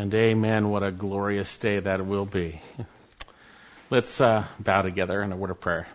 [0.00, 0.70] And amen.
[0.70, 2.62] What a glorious day that will be.
[3.90, 5.86] Let's uh, bow together in a word of prayer.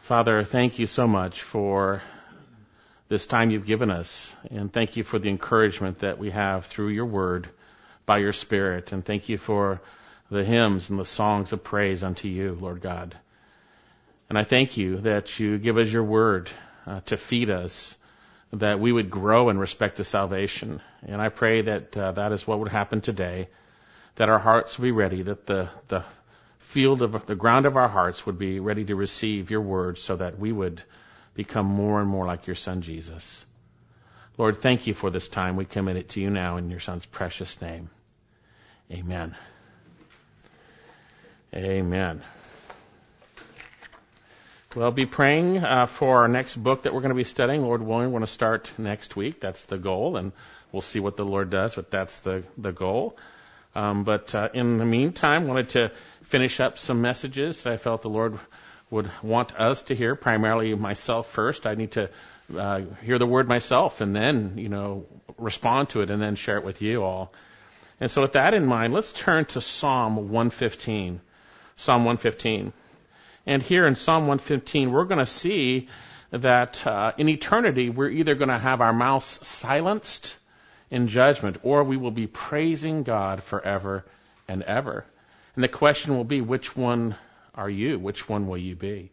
[0.00, 2.00] Father, thank you so much for
[3.10, 4.34] this time you've given us.
[4.50, 7.50] And thank you for the encouragement that we have through your word
[8.06, 8.92] by your spirit.
[8.92, 9.82] And thank you for
[10.30, 13.14] the hymns and the songs of praise unto you, Lord God.
[14.30, 16.50] And I thank you that you give us your word
[16.86, 17.96] uh, to feed us
[18.52, 20.80] that we would grow in respect to salvation.
[21.06, 23.48] And I pray that uh, that is what would happen today,
[24.16, 26.04] that our hearts would be ready, that the, the
[26.58, 30.16] field of the ground of our hearts would be ready to receive your word so
[30.16, 30.82] that we would
[31.34, 33.44] become more and more like your son Jesus.
[34.38, 35.56] Lord, thank you for this time.
[35.56, 37.90] We commit it to you now in your son's precious name.
[38.90, 39.34] Amen.
[41.54, 42.22] Amen.
[44.74, 47.60] We'll be praying uh, for our next book that we're going to be studying.
[47.60, 49.38] Lord willing, we're going to start next week.
[49.38, 50.32] That's the goal, and
[50.70, 53.18] we'll see what the Lord does, but that's the, the goal.
[53.74, 58.00] Um, but uh, in the meantime, wanted to finish up some messages that I felt
[58.00, 58.38] the Lord
[58.90, 61.66] would want us to hear, primarily myself first.
[61.66, 62.08] I need to
[62.56, 66.56] uh, hear the word myself and then, you know, respond to it and then share
[66.56, 67.32] it with you all.
[68.00, 71.20] And so with that in mind, let's turn to Psalm 115.
[71.76, 72.72] Psalm 115.
[73.46, 75.88] And here in Psalm 115, we're going to see
[76.30, 80.36] that uh, in eternity, we're either going to have our mouths silenced
[80.90, 84.04] in judgment or we will be praising God forever
[84.48, 85.04] and ever.
[85.54, 87.16] And the question will be, which one
[87.54, 87.98] are you?
[87.98, 89.10] Which one will you be?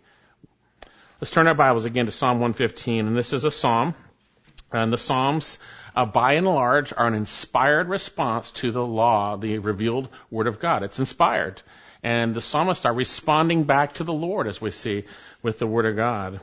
[1.20, 3.08] Let's turn our Bibles again to Psalm 115.
[3.08, 3.96] And this is a psalm.
[4.72, 5.58] And the Psalms,
[5.96, 10.60] uh, by and large, are an inspired response to the law, the revealed Word of
[10.60, 10.84] God.
[10.84, 11.62] It's inspired.
[12.04, 15.04] And the psalmists are responding back to the Lord, as we see
[15.42, 16.40] with the Word of God.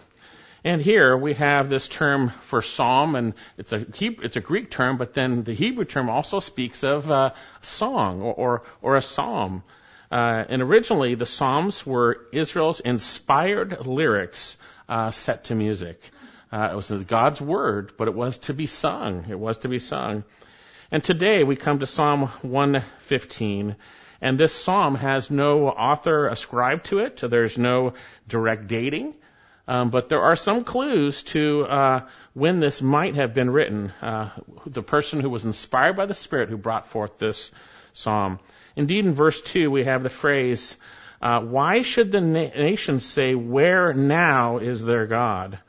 [0.65, 4.97] And here we have this term for psalm, and it's a it's a Greek term,
[4.97, 9.62] but then the Hebrew term also speaks of a song or or, or a psalm.
[10.11, 14.56] Uh, and originally, the psalms were Israel's inspired lyrics
[14.88, 16.00] uh, set to music.
[16.53, 19.27] Uh, it was God's word, but it was to be sung.
[19.28, 20.25] It was to be sung.
[20.91, 23.75] And today we come to Psalm 115,
[24.26, 27.20] and this psalm has no author ascribed to it.
[27.20, 27.94] So there's no
[28.26, 29.14] direct dating.
[29.69, 32.00] Um, but there are some clues to uh,
[32.34, 33.92] when this might have been written.
[34.03, 34.31] Uh,
[34.66, 37.53] the person who was inspired by the Spirit who brought forth this
[37.92, 38.41] psalm.
[38.75, 40.76] Indeed, in verse 2, we have the phrase,
[41.22, 45.60] uh, Why should the na- nations say, Where now is their God?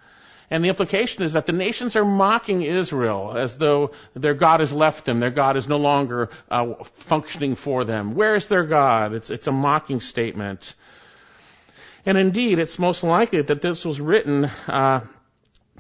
[0.50, 4.72] And the implication is that the nations are mocking Israel as though their God has
[4.72, 8.16] left them, their God is no longer uh, functioning for them.
[8.16, 9.14] Where is their God?
[9.14, 10.74] It's, it's a mocking statement.
[12.06, 15.02] And indeed, it's most likely that this was written uh,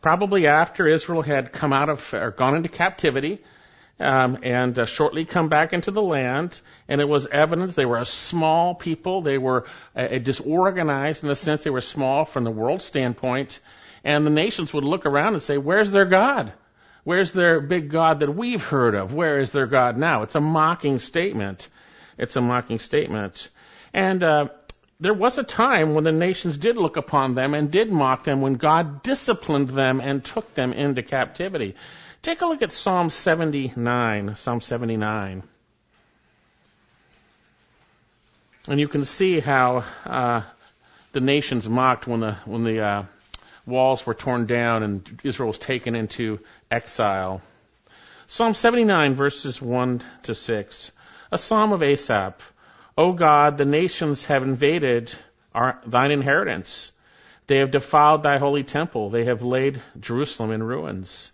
[0.02, 3.40] probably after Israel had come out of or gone into captivity.
[4.00, 7.98] Um, and uh, shortly come back into the land, and it was evident they were
[7.98, 9.24] a small people.
[9.24, 13.60] They were disorganized in the sense they were small from the world standpoint,
[14.04, 16.54] and the nations would look around and say, Where's their God?
[17.04, 19.14] Where's their big God that we've heard of?
[19.14, 20.24] Where is their God now?
[20.24, 21.70] It's a mocking statement.
[22.18, 23.50] It's a mocking statement.
[23.94, 24.48] And uh,
[25.00, 28.42] there was a time when the nations did look upon them and did mock them
[28.42, 31.76] when God disciplined them and took them into captivity.
[32.24, 34.36] Take a look at Psalm 79.
[34.36, 35.44] Psalm 79.
[38.68, 40.42] And you can see how uh,
[41.14, 43.04] the nations mocked when the when the uh,
[43.68, 46.40] walls were torn down and Israel was taken into
[46.72, 47.42] exile.
[48.26, 50.92] Psalm 79 verses 1 to 6.
[51.32, 52.54] A psalm of Asaph.
[52.98, 55.14] O God, the nations have invaded
[55.54, 56.92] our, thine inheritance.
[57.46, 59.10] They have defiled thy holy temple.
[59.10, 61.32] They have laid Jerusalem in ruins.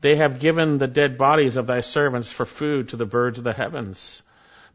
[0.00, 3.44] They have given the dead bodies of thy servants for food to the birds of
[3.44, 4.22] the heavens,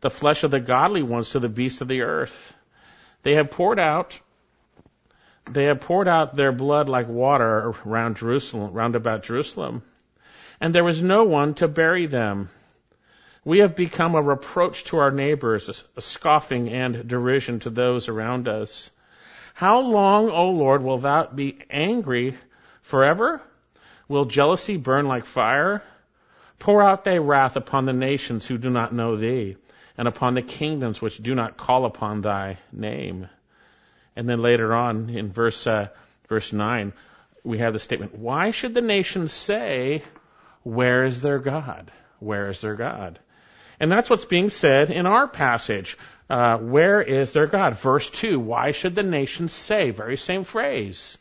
[0.02, 2.54] the flesh of the godly ones to the beasts of the earth.
[3.24, 4.20] They have poured out
[5.50, 9.84] they have poured out their blood like water around Jerusalem, round about Jerusalem,
[10.62, 12.50] and there was no one to bury them.
[13.46, 18.48] We have become a reproach to our neighbors, a scoffing and derision to those around
[18.48, 18.90] us.
[19.54, 22.38] How long, O Lord, will thou be angry
[22.82, 23.42] forever?
[24.08, 25.84] Will jealousy burn like fire?
[26.60, 29.58] Pour out thy wrath upon the nations who do not know thee,
[29.98, 33.28] and upon the kingdoms which do not call upon thy name.
[34.16, 35.88] And then later on in verse uh,
[36.30, 36.94] verse nine,
[37.44, 40.04] we have the statement: Why should the nations say,
[40.64, 41.92] "Where is their God?
[42.20, 43.20] Where is their God?"
[43.80, 45.98] And that's what's being said in our passage.
[46.30, 47.76] Uh, where is their God?
[47.76, 49.90] Verse two: Why should the nations say?
[49.90, 51.18] Very same phrase.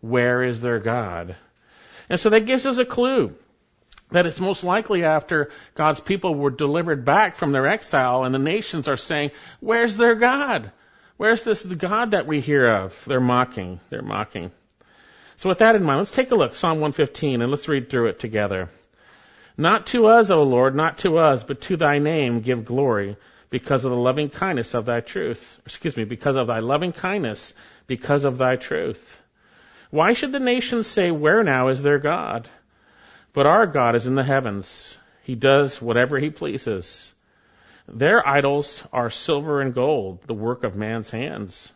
[0.00, 1.36] Where is their God?
[2.10, 3.34] And so that gives us a clue
[4.10, 8.38] That it's most likely after God's people were delivered back from their exile and the
[8.38, 9.30] nations are saying,
[9.60, 10.70] where's their God?
[11.16, 13.04] Where's this God that we hear of?
[13.06, 13.80] They're mocking.
[13.88, 14.50] They're mocking.
[15.36, 18.08] So with that in mind, let's take a look, Psalm 115, and let's read through
[18.08, 18.68] it together.
[19.56, 23.16] Not to us, O Lord, not to us, but to thy name give glory
[23.50, 25.60] because of the loving kindness of thy truth.
[25.64, 27.54] Excuse me, because of thy loving kindness,
[27.86, 29.20] because of thy truth.
[29.90, 32.48] Why should the nations say, Where now is their God?
[33.32, 34.98] But our God is in the heavens.
[35.22, 37.13] He does whatever he pleases.
[37.86, 41.72] Their idols are silver and gold, the work of man's hands.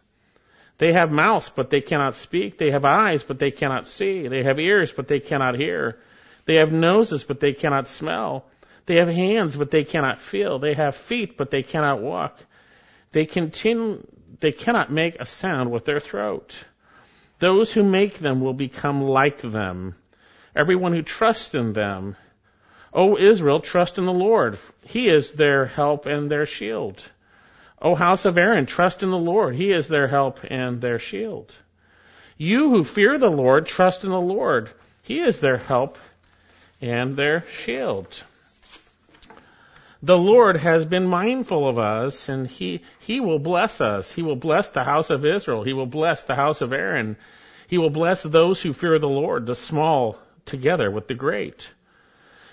[0.78, 2.56] They have mouths, but they cannot speak.
[2.56, 4.28] They have eyes, but they cannot see.
[4.28, 5.98] They have ears, but they cannot hear.
[6.46, 8.46] They have noses, but they cannot smell.
[8.86, 10.58] They have hands, but they cannot feel.
[10.58, 12.38] They have feet, but they cannot walk.
[13.10, 14.06] They continue,
[14.40, 16.64] they cannot make a sound with their throat.
[17.38, 19.94] Those who make them will become like them.
[20.56, 22.16] Everyone who trusts in them
[22.92, 24.58] O Israel, trust in the Lord.
[24.84, 27.04] He is their help and their shield.
[27.80, 29.54] O house of Aaron, trust in the Lord.
[29.54, 31.54] He is their help and their shield.
[32.36, 34.70] You who fear the Lord, trust in the Lord.
[35.02, 35.98] He is their help
[36.80, 38.22] and their shield.
[40.02, 44.12] The Lord has been mindful of us and he, he will bless us.
[44.12, 45.64] He will bless the house of Israel.
[45.64, 47.16] He will bless the house of Aaron.
[47.66, 51.68] He will bless those who fear the Lord, the small together with the great.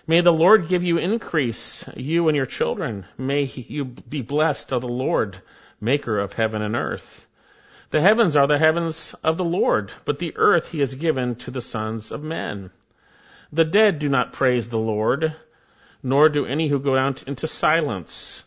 [0.07, 3.06] May the Lord give you increase, you and your children.
[3.18, 5.42] May you be blessed of the Lord,
[5.81, 7.25] maker of heaven and earth.
[7.90, 11.52] The heavens are the heavens of the Lord, but the earth he has given to
[11.52, 12.69] the sons of men.
[13.52, 15.34] The dead do not praise the Lord,
[16.04, 18.44] nor do any who go down into silence.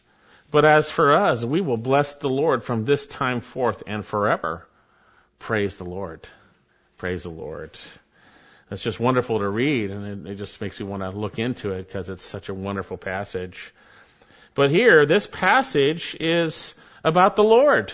[0.50, 4.66] But as for us, we will bless the Lord from this time forth and forever.
[5.38, 6.28] Praise the Lord.
[6.99, 7.78] Praise the Lord.
[8.70, 11.72] It's just wonderful to read, and it, it just makes me want to look into
[11.72, 13.72] it because it's such a wonderful passage.
[14.54, 17.92] But here, this passage is about the Lord.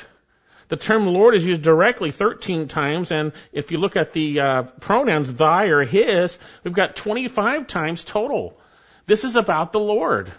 [0.68, 4.62] The term Lord is used directly 13 times, and if you look at the uh,
[4.80, 8.58] pronouns thy or his, we've got 25 times total.
[9.06, 10.32] This is about the Lord.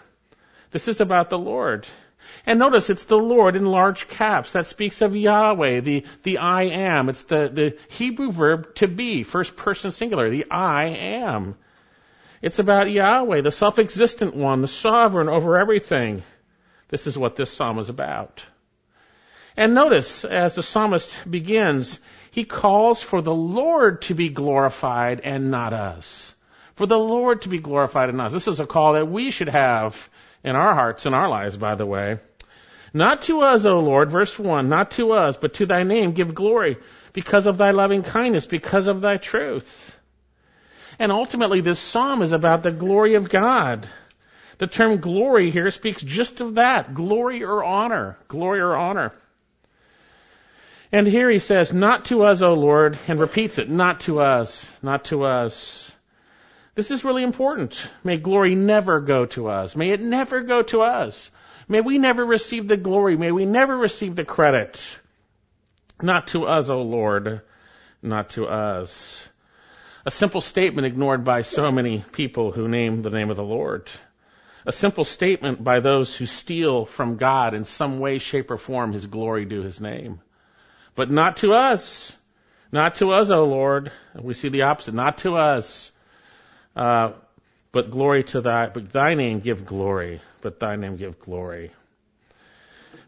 [0.72, 1.86] This is about the Lord.
[2.44, 4.52] And notice it's the Lord in large caps.
[4.52, 7.08] That speaks of Yahweh, the, the I am.
[7.08, 11.56] It's the, the Hebrew verb to be, first person singular, the I am.
[12.42, 16.22] It's about Yahweh, the self-existent one, the sovereign over everything.
[16.88, 18.44] This is what this psalm is about.
[19.56, 21.98] And notice, as the psalmist begins,
[22.30, 26.34] he calls for the Lord to be glorified and not us.
[26.74, 28.32] For the Lord to be glorified not us.
[28.32, 30.10] This is a call that we should have
[30.44, 32.18] in our hearts and our lives, by the way.
[32.92, 36.34] Not to us, O Lord, verse 1, not to us, but to thy name give
[36.34, 36.78] glory
[37.12, 39.94] because of thy loving kindness, because of thy truth.
[40.98, 43.88] And ultimately, this psalm is about the glory of God.
[44.58, 48.16] The term glory here speaks just of that glory or honor.
[48.28, 49.12] Glory or honor.
[50.92, 54.70] And here he says, Not to us, O Lord, and repeats it, not to us,
[54.82, 55.92] not to us.
[56.76, 57.90] This is really important.
[58.04, 59.74] May glory never go to us.
[59.74, 61.30] May it never go to us.
[61.68, 63.16] May we never receive the glory.
[63.16, 64.78] May we never receive the credit.
[66.02, 67.40] Not to us, O Lord,
[68.02, 69.26] not to us.
[70.04, 73.90] A simple statement ignored by so many people who name the name of the Lord.
[74.66, 78.92] A simple statement by those who steal from God in some way, shape, or form
[78.92, 80.20] his glory due his name.
[80.94, 82.14] But not to us.
[82.70, 83.92] Not to us, O Lord.
[84.20, 84.94] We see the opposite.
[84.94, 85.90] Not to us.
[86.76, 87.12] Uh,
[87.72, 91.70] but glory to thy, but thy name give glory, but thy name give glory.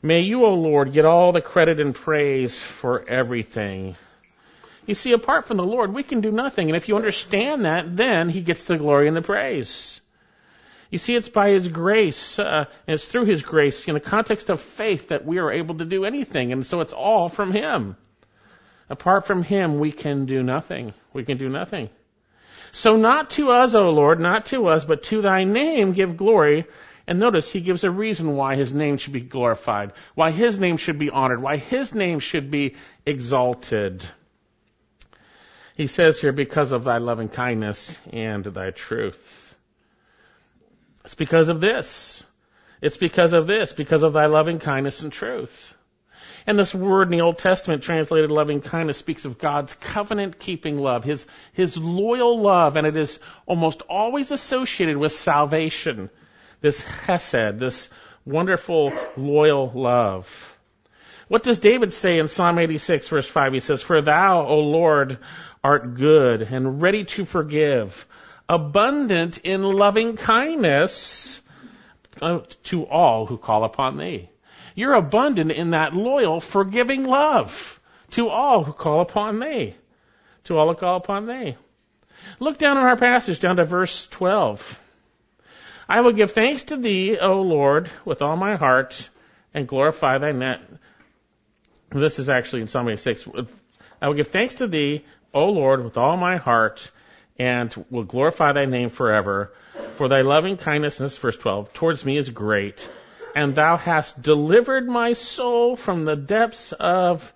[0.02, 3.96] May you, O Lord, get all the credit and praise for everything.
[4.86, 6.68] You see, apart from the Lord, we can do nothing.
[6.68, 10.00] And if you understand that, then He gets the glory and the praise.
[10.90, 14.48] You see, it's by His grace, uh, and it's through His grace, in the context
[14.48, 16.52] of faith, that we are able to do anything.
[16.52, 17.96] And so it's all from Him.
[18.88, 20.94] Apart from Him, we can do nothing.
[21.12, 21.90] We can do nothing.
[22.72, 26.66] So not to us, O Lord, not to us, but to thy name give glory.
[27.06, 30.76] And notice he gives a reason why his name should be glorified, why his name
[30.76, 34.04] should be honored, why his name should be exalted.
[35.74, 39.54] He says here, because of thy loving kindness and thy truth.
[41.04, 42.24] It's because of this.
[42.82, 45.74] It's because of this, because of thy loving kindness and truth.
[46.48, 50.78] And this word in the Old Testament translated loving kindness speaks of God's covenant keeping
[50.78, 56.08] love, his, his loyal love, and it is almost always associated with salvation.
[56.62, 57.90] This chesed, this
[58.24, 60.56] wonderful loyal love.
[61.28, 63.52] What does David say in Psalm 86 verse 5?
[63.52, 65.18] He says, For thou, O Lord,
[65.62, 68.06] art good and ready to forgive,
[68.48, 71.42] abundant in loving kindness
[72.22, 74.30] uh, to all who call upon thee.
[74.78, 77.80] You're abundant in that loyal, forgiving love
[78.12, 79.74] to all who call upon thee.
[80.44, 81.56] To all who call upon thee.
[82.38, 84.80] Look down in our passage, down to verse 12.
[85.88, 89.10] I will give thanks to thee, O Lord, with all my heart,
[89.52, 90.78] and glorify thy name.
[91.90, 93.26] This is actually in Psalm 86.
[94.00, 95.04] I will give thanks to thee,
[95.34, 96.88] O Lord, with all my heart,
[97.36, 99.52] and will glorify thy name forever.
[99.96, 102.88] For thy loving kindness, verse 12, towards me is great,
[103.38, 107.32] and thou hast delivered my soul from the depths of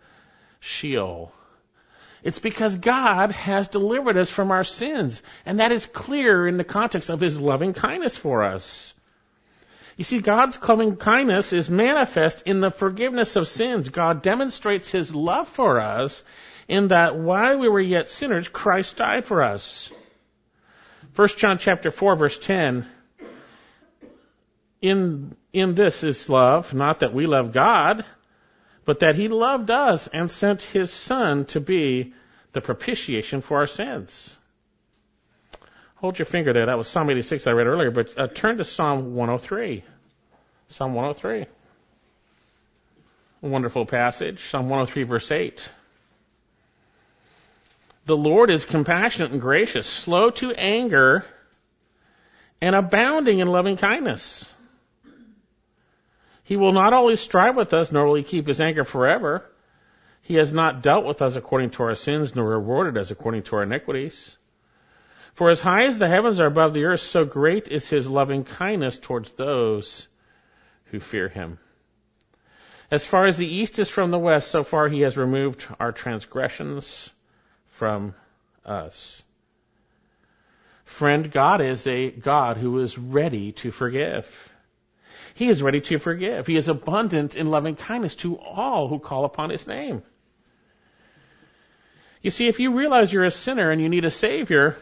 [0.58, 1.32] Sheol.
[2.24, 6.64] It's because God has delivered us from our sins, and that is clear in the
[6.64, 8.92] context of his loving kindness for us.
[9.96, 13.88] You see, God's loving kindness is manifest in the forgiveness of sins.
[13.88, 16.24] God demonstrates his love for us
[16.66, 19.88] in that while we were yet sinners, Christ died for us.
[21.14, 22.88] 1 John chapter 4 verse 10,
[24.82, 28.04] in, in this is love, not that we love God,
[28.84, 32.12] but that he loved us and sent his son to be
[32.52, 34.36] the propitiation for our sins.
[35.96, 36.66] Hold your finger there.
[36.66, 39.84] That was Psalm 86 I read earlier, but uh, turn to Psalm 103.
[40.66, 41.46] Psalm 103.
[43.44, 44.42] A wonderful passage.
[44.48, 45.70] Psalm 103 verse 8.
[48.06, 51.24] The Lord is compassionate and gracious, slow to anger,
[52.60, 54.51] and abounding in loving kindness.
[56.44, 59.44] He will not always strive with us, nor will he keep his anger forever.
[60.22, 63.56] He has not dealt with us according to our sins, nor rewarded us according to
[63.56, 64.36] our iniquities.
[65.34, 68.44] For as high as the heavens are above the earth, so great is his loving
[68.44, 70.06] kindness towards those
[70.86, 71.58] who fear him.
[72.90, 75.92] As far as the east is from the west, so far he has removed our
[75.92, 77.10] transgressions
[77.70, 78.14] from
[78.66, 79.22] us.
[80.84, 84.51] Friend, God is a God who is ready to forgive.
[85.34, 86.46] He is ready to forgive.
[86.46, 90.02] He is abundant in loving kindness to all who call upon His name.
[92.20, 94.76] You see, if you realize you're a sinner and you need a Savior,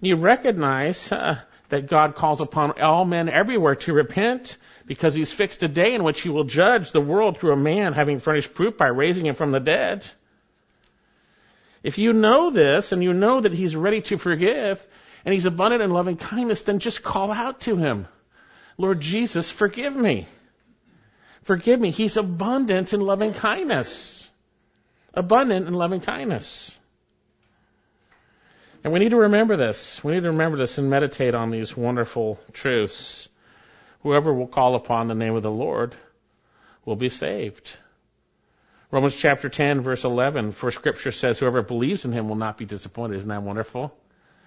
[0.00, 4.56] and you recognize uh, that God calls upon all men everywhere to repent
[4.86, 7.92] because He's fixed a day in which He will judge the world through a man
[7.92, 10.04] having furnished proof by raising him from the dead.
[11.82, 14.84] If you know this and you know that He's ready to forgive
[15.24, 18.08] and He's abundant in loving kindness, then just call out to Him.
[18.78, 20.26] Lord Jesus, forgive me.
[21.42, 21.90] Forgive me.
[21.90, 24.28] He's abundant in loving kindness.
[25.14, 26.76] Abundant in loving kindness.
[28.84, 30.02] And we need to remember this.
[30.04, 33.28] We need to remember this and meditate on these wonderful truths.
[34.02, 35.94] Whoever will call upon the name of the Lord
[36.84, 37.70] will be saved.
[38.92, 42.64] Romans chapter 10 verse 11, for scripture says whoever believes in him will not be
[42.64, 43.16] disappointed.
[43.16, 43.92] Isn't that wonderful?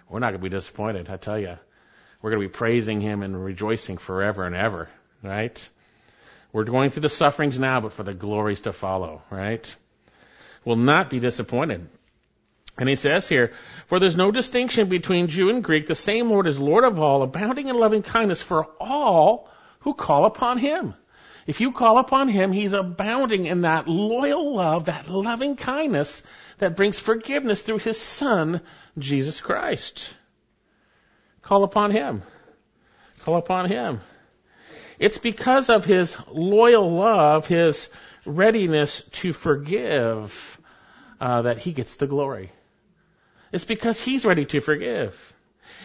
[0.08, 1.58] We're not going to be disappointed, I tell you.
[2.22, 4.90] We're going to be praising Him and rejoicing forever and ever,
[5.24, 5.70] right?
[6.52, 9.76] We're going through the sufferings now, but for the glories to follow, right?
[10.66, 11.88] Will not be disappointed.
[12.78, 13.52] And he says here,
[13.88, 15.88] for there's no distinction between Jew and Greek.
[15.88, 19.50] The same Lord is Lord of all, abounding in loving kindness for all
[19.82, 20.94] who call upon Him.
[21.46, 26.24] If you call upon Him, He's abounding in that loyal love, that loving kindness
[26.60, 28.62] that brings forgiveness through His Son,
[28.98, 30.14] Jesus Christ.
[31.50, 32.22] Call upon Him.
[33.24, 34.02] Call upon Him.
[35.00, 37.90] It's because of His loyal love, His
[38.24, 40.60] readiness to forgive,
[41.20, 42.52] uh, that He gets the glory.
[43.52, 45.36] It's because He's ready to forgive.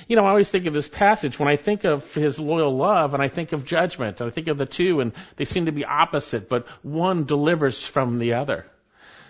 [0.07, 3.15] You know, I always think of this passage when I think of His loyal love
[3.15, 4.21] and I think of judgment.
[4.21, 7.83] And I think of the two and they seem to be opposite, but one delivers
[7.83, 8.67] from the other.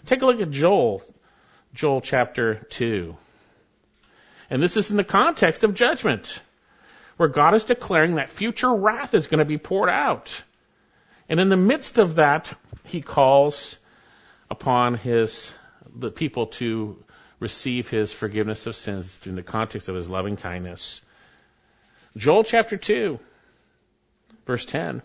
[0.06, 1.00] Take a look at Joel.
[1.74, 3.16] Joel chapter 2.
[4.50, 6.40] And this is in the context of judgment,
[7.16, 10.42] where God is declaring that future wrath is going to be poured out.
[11.28, 12.52] And in the midst of that,
[12.84, 13.78] he calls
[14.50, 15.54] upon his,
[15.94, 17.02] the people to
[17.40, 21.00] receive his forgiveness of sins in the context of his loving kindness.
[22.16, 23.18] Joel chapter 2,
[24.46, 25.02] verse 10.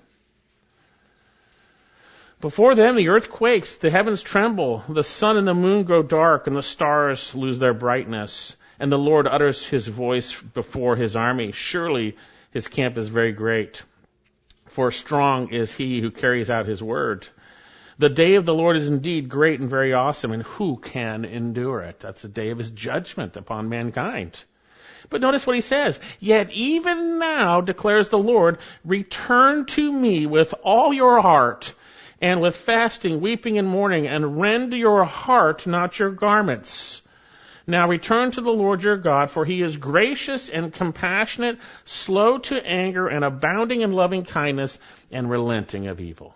[2.42, 6.48] Before them the earth quakes, the heavens tremble, the sun and the moon grow dark,
[6.48, 11.52] and the stars lose their brightness and the Lord utters his voice before his army.
[11.52, 12.16] Surely
[12.52, 13.84] his camp is very great.
[14.68, 17.28] For strong is he who carries out his word.
[17.98, 21.82] The day of the Lord is indeed great and very awesome, and who can endure
[21.82, 22.00] it?
[22.00, 24.42] That's the day of his judgment upon mankind.
[25.10, 26.00] But notice what he says.
[26.20, 31.74] Yet even now, declares the Lord, return to me with all your heart,
[32.22, 37.02] and with fasting, weeping, and mourning, and rend your heart, not your garments.
[37.70, 42.56] Now return to the Lord your God, for he is gracious and compassionate, slow to
[42.66, 44.80] anger, and abounding in loving kindness,
[45.12, 46.34] and relenting of evil.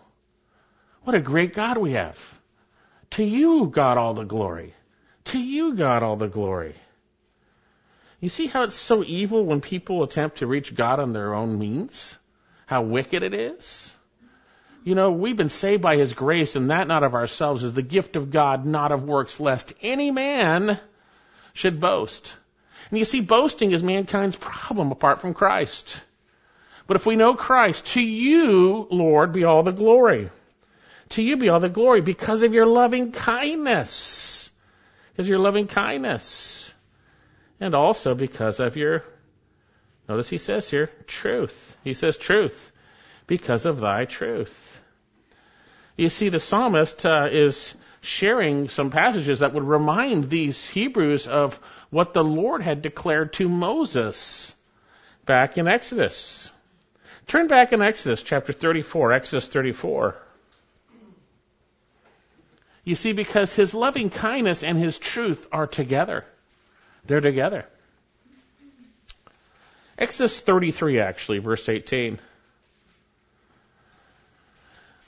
[1.01, 2.19] What a great God we have.
[3.11, 4.75] To you, God, all the glory.
[5.25, 6.75] To you, God, all the glory.
[8.19, 11.57] You see how it's so evil when people attempt to reach God on their own
[11.57, 12.15] means?
[12.67, 13.91] How wicked it is?
[14.83, 17.81] You know, we've been saved by His grace, and that not of ourselves is the
[17.81, 20.79] gift of God, not of works, lest any man
[21.53, 22.33] should boast.
[22.89, 25.99] And you see, boasting is mankind's problem apart from Christ.
[26.85, 30.29] But if we know Christ, to you, Lord, be all the glory.
[31.09, 34.49] To you be all the glory because of your loving kindness.
[35.11, 36.73] Because of your loving kindness.
[37.59, 39.03] And also because of your,
[40.09, 41.77] notice he says here, truth.
[41.83, 42.71] He says truth.
[43.27, 44.81] Because of thy truth.
[45.95, 51.57] You see, the psalmist uh, is sharing some passages that would remind these Hebrews of
[51.89, 54.53] what the Lord had declared to Moses
[55.25, 56.51] back in Exodus.
[57.27, 60.21] Turn back in Exodus chapter 34, Exodus 34.
[62.83, 66.25] You see, because his loving kindness and his truth are together.
[67.05, 67.65] They're together.
[69.97, 72.19] Exodus 33, actually, verse 18.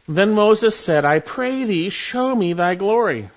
[0.07, 3.29] Then Moses said, I pray thee, show me thy glory.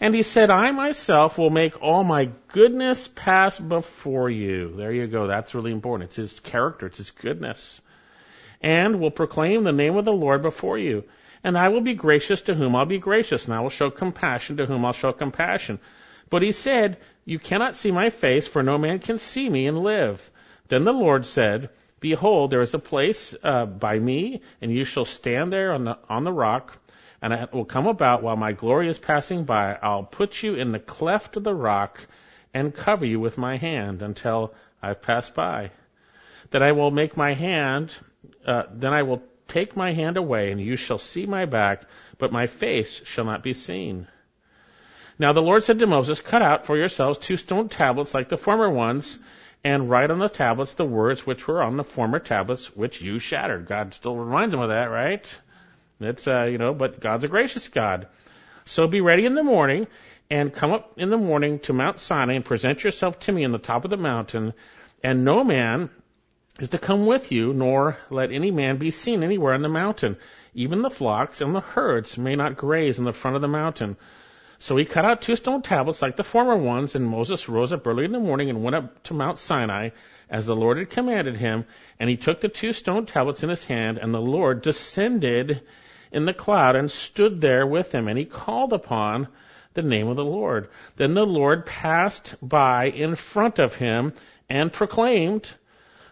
[0.00, 4.74] And he said, I myself will make all my goodness pass before you.
[4.76, 5.26] There you go.
[5.26, 6.08] That's really important.
[6.08, 6.86] It's his character.
[6.86, 7.80] It's his goodness.
[8.60, 11.04] And will proclaim the name of the Lord before you.
[11.44, 14.56] And I will be gracious to whom I'll be gracious, and I will show compassion
[14.56, 15.78] to whom I'll show compassion.
[16.28, 19.78] But he said, You cannot see my face, for no man can see me and
[19.78, 20.28] live.
[20.68, 25.06] Then the Lord said, Behold, there is a place uh, by me, and you shall
[25.06, 26.78] stand there on the on the rock,
[27.22, 29.78] and it will come about while my glory is passing by.
[29.82, 32.06] I'll put you in the cleft of the rock,
[32.52, 35.70] and cover you with my hand until I've passed by.
[36.50, 37.94] Then I will make my hand.
[38.44, 41.84] Uh, then I will take my hand away, and you shall see my back,
[42.18, 44.06] but my face shall not be seen.
[45.18, 48.36] Now the Lord said to Moses, Cut out for yourselves two stone tablets like the
[48.36, 49.18] former ones
[49.66, 53.18] and write on the tablets the words which were on the former tablets which you
[53.18, 53.66] shattered.
[53.66, 55.38] God still reminds them of that, right?
[55.98, 58.06] It's, uh, you know, but God's a gracious God.
[58.64, 59.88] So be ready in the morning
[60.30, 63.50] and come up in the morning to Mount Sinai and present yourself to me on
[63.50, 64.52] the top of the mountain,
[65.02, 65.90] and no man
[66.60, 70.16] is to come with you, nor let any man be seen anywhere on the mountain.
[70.54, 73.96] Even the flocks and the herds may not graze in the front of the mountain.
[74.58, 77.86] So he cut out two stone tablets like the former ones, and Moses rose up
[77.86, 79.90] early in the morning and went up to Mount Sinai
[80.30, 81.66] as the Lord had commanded him,
[82.00, 85.62] and he took the two stone tablets in his hand, and the Lord descended
[86.10, 89.28] in the cloud and stood there with him, and he called upon
[89.74, 90.68] the name of the Lord.
[90.96, 94.14] Then the Lord passed by in front of him
[94.48, 95.48] and proclaimed,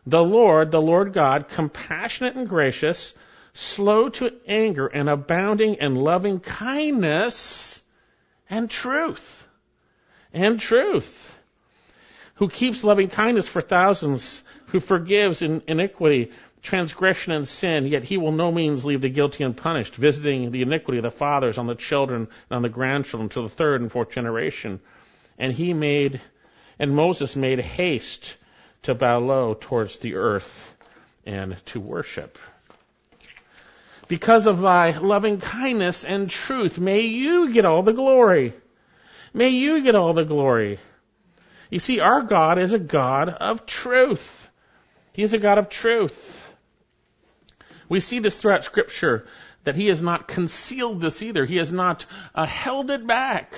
[0.06, 3.14] The Lord, the Lord God, compassionate and gracious,
[3.54, 7.80] slow to anger and abounding in loving kindness
[8.48, 9.46] and truth.
[10.32, 11.38] And truth.
[12.36, 18.16] Who keeps loving kindness for thousands, who forgives in iniquity, transgression, and sin, yet he
[18.16, 21.74] will no means leave the guilty unpunished, visiting the iniquity of the fathers on the
[21.74, 24.80] children and on the grandchildren to the third and fourth generation.
[25.38, 26.20] And he made,
[26.78, 28.36] and Moses made haste
[28.82, 30.74] to bow low towards the earth
[31.24, 32.38] and to worship.
[34.08, 38.52] Because of thy loving kindness and truth, may you get all the glory.
[39.32, 40.78] May you get all the glory.
[41.70, 44.50] You see, our God is a God of truth.
[45.12, 46.48] He is a God of truth.
[47.88, 49.26] We see this throughout Scripture
[49.64, 51.44] that He has not concealed this either.
[51.44, 53.54] He has not uh, held it back.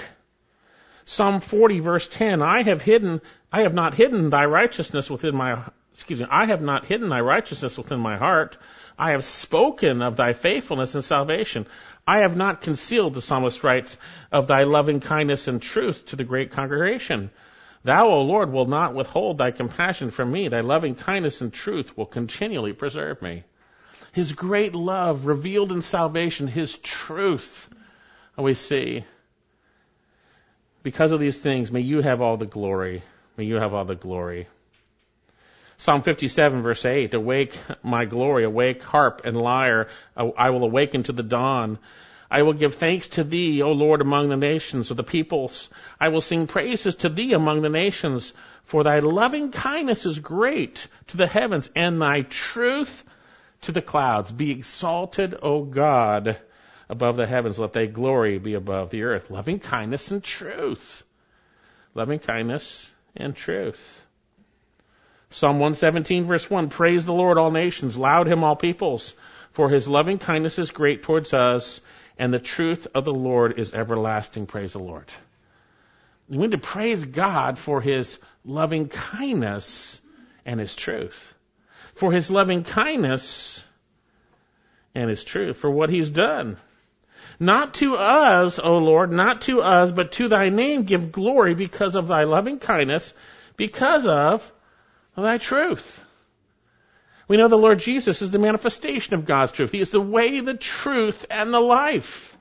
[1.05, 3.21] Psalm 40 verse 10, I have hidden,
[3.53, 5.63] I have not hidden thy righteousness within my,
[5.97, 8.59] excuse me, I have not hidden thy righteousness within my heart.
[8.99, 11.67] I have spoken of thy faithfulness and salvation.
[12.07, 13.97] I have not concealed, the psalmist writes,
[14.31, 17.31] of thy loving kindness and truth to the great congregation.
[17.83, 20.49] Thou, O Lord, will not withhold thy compassion from me.
[20.49, 23.45] Thy loving kindness and truth will continually preserve me.
[24.13, 27.71] His great love revealed in salvation, His truth,
[28.37, 29.07] we see.
[30.83, 33.03] Because of these things, may you have all the glory.
[33.39, 34.47] May you have all the glory.
[35.79, 41.13] Psalm 57 verse 8, awake my glory, awake harp and lyre, I will awaken to
[41.13, 41.79] the dawn.
[42.31, 45.71] I will give thanks to thee, O Lord, among the nations of the peoples.
[46.01, 48.33] I will sing praises to thee among the nations,
[48.65, 53.05] for thy loving kindness is great to the heavens, and thy truth
[53.63, 54.33] to the clouds.
[54.33, 56.39] Be exalted, O God,
[56.89, 57.61] above the heavens.
[57.61, 59.31] Let thy glory be above the earth.
[59.31, 61.05] Loving kindness and truth.
[61.97, 64.06] loving kindness, and truth.
[65.31, 69.15] Psalm 117 verse 1, praise the Lord all nations, loud him all peoples,
[69.53, 71.81] for his loving kindness is great towards us,
[72.19, 74.47] and the truth of the Lord is everlasting.
[74.47, 75.07] Praise the Lord.
[76.29, 80.01] We need to praise God for his loving kindness
[80.45, 81.35] and his truth.
[81.95, 83.65] For his loving kindness
[84.95, 86.57] and his truth, for what he's done.
[87.39, 91.97] Not to us, O Lord, not to us, but to thy name give glory because
[91.97, 93.13] of thy loving kindness,
[93.57, 94.51] because of
[95.25, 96.05] thy truth.
[97.29, 99.73] We know the Lord Jesus is the manifestation of God's truth.
[99.73, 102.37] He is the way, the truth, and the life.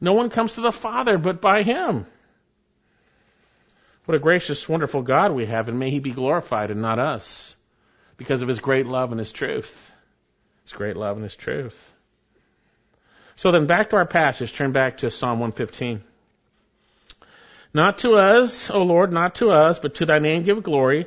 [0.00, 2.06] No one comes to the Father but by Him.
[4.06, 7.54] What a gracious, wonderful God we have, and may He be glorified and not us
[8.16, 9.92] because of His great love and His truth.
[10.64, 11.92] His great love and His truth.
[13.34, 16.02] So then back to our passage, turn back to Psalm 115.
[17.74, 21.06] Not to us, O Lord, not to us, but to thy name give glory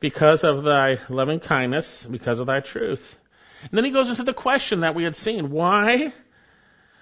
[0.00, 3.16] because of thy loving kindness, because of thy truth.
[3.62, 5.50] And then he goes into the question that we had seen.
[5.50, 6.12] Why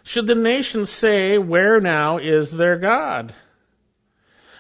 [0.03, 3.33] should the nations say, where now is their God?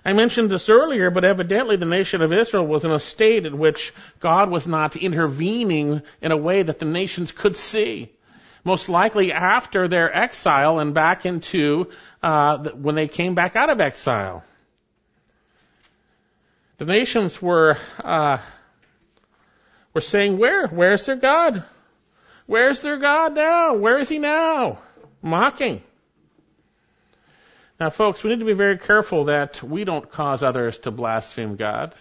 [0.04, 3.58] I mentioned this earlier, but evidently the nation of Israel was in a state in
[3.58, 8.12] which God was not intervening in a way that the nations could see.
[8.64, 11.90] Most likely after their exile and back into
[12.22, 14.44] uh, when they came back out of exile.
[16.78, 18.38] The nations were uh,
[19.92, 20.68] were saying, "Where?
[20.68, 21.64] Where's their God?
[22.46, 23.74] Where's their God now?
[23.74, 24.78] Where is He now?"
[25.20, 25.82] Mocking.
[27.80, 31.56] Now, folks, we need to be very careful that we don't cause others to blaspheme
[31.56, 31.94] God.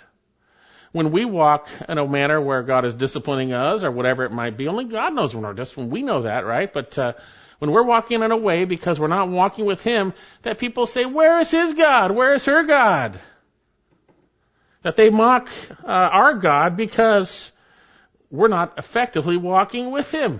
[0.92, 4.58] When we walk in a manner where God is disciplining us or whatever it might
[4.58, 5.92] be, only God knows when we're disciplined.
[5.92, 6.72] We know that, right?
[6.72, 7.13] But uh,
[7.58, 10.13] when we're walking in a way because we're not walking with Him,
[10.44, 12.12] that people say, "Where is His God?
[12.12, 13.20] Where is her God?"
[14.88, 15.50] That they mock
[15.84, 17.52] uh, our God because
[18.32, 20.39] we're not effectively walking with Him.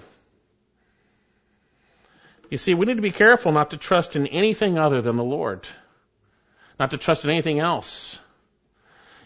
[2.50, 5.24] You see, we need to be careful not to trust in anything other than the
[5.26, 5.68] Lord,
[6.80, 8.18] not to trust in anything else.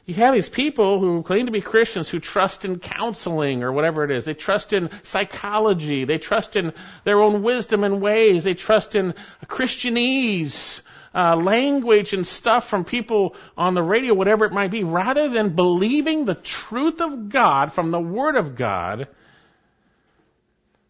[0.07, 4.03] You have these people who claim to be Christians who trust in counseling or whatever
[4.03, 4.25] it is.
[4.25, 6.05] They trust in psychology.
[6.05, 8.43] They trust in their own wisdom and ways.
[8.43, 9.13] They trust in
[9.45, 10.81] Christianese
[11.13, 15.55] uh, language and stuff from people on the radio, whatever it might be, rather than
[15.55, 19.07] believing the truth of God from the Word of God.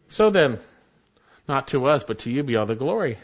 [0.08, 0.58] So then,
[1.48, 3.18] not to us, but to you be all the glory.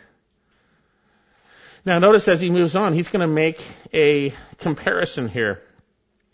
[1.85, 3.63] Now, notice as he moves on, he's going to make
[3.95, 5.63] a comparison here.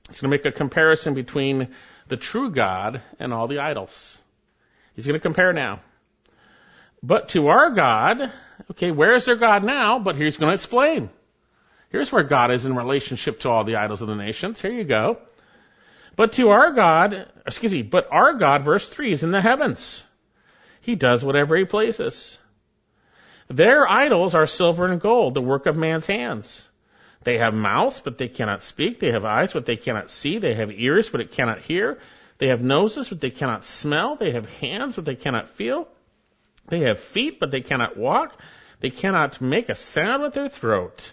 [0.08, 1.68] He's going to make a comparison between
[2.08, 4.20] the true God and all the idols.
[4.96, 5.80] He's going to compare now.
[7.06, 8.32] But to our God,
[8.70, 9.98] okay, where is their God now?
[9.98, 11.10] But he's going to explain.
[11.90, 14.58] Here's where God is in relationship to all the idols of the nations.
[14.58, 15.18] Here you go.
[16.16, 20.02] But to our God, excuse me, but our God, verse 3, is in the heavens.
[20.80, 22.38] He does whatever he pleases.
[23.48, 26.66] Their idols are silver and gold, the work of man's hands.
[27.22, 28.98] They have mouths, but they cannot speak.
[28.98, 30.38] They have eyes, but they cannot see.
[30.38, 31.98] They have ears, but it cannot hear.
[32.38, 34.16] They have noses, but they cannot smell.
[34.16, 35.86] They have hands, but they cannot feel.
[36.68, 38.40] They have feet, but they cannot walk.
[38.80, 41.12] They cannot make a sound with their throat.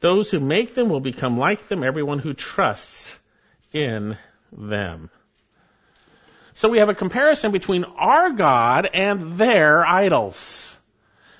[0.00, 3.18] Those who make them will become like them, everyone who trusts
[3.72, 4.16] in
[4.50, 5.10] them.
[6.54, 10.76] So we have a comparison between our God and their idols.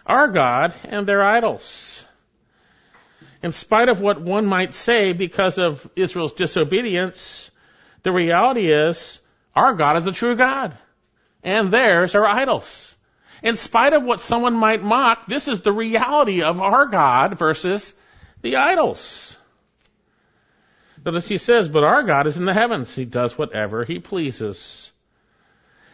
[0.07, 2.05] Our God and their idols.
[3.43, 7.51] In spite of what one might say because of Israel's disobedience,
[8.03, 9.21] the reality is
[9.55, 10.77] our God is a true God.
[11.43, 12.95] And theirs are idols.
[13.43, 17.93] In spite of what someone might mock, this is the reality of our God versus
[18.41, 19.37] the idols.
[21.05, 22.95] Notice he says, but our God is in the heavens.
[22.95, 24.93] He does whatever he pleases.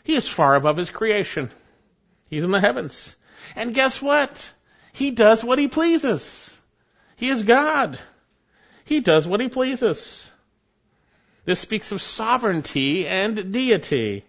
[0.05, 1.51] He is far above his creation.
[2.29, 3.17] He's in the heavens.
[3.57, 4.53] And guess what?
[4.93, 6.55] He does what he pleases.
[7.17, 7.99] He is God.
[8.85, 10.31] He does what he pleases.
[11.47, 14.25] This speaks of sovereignty and deity.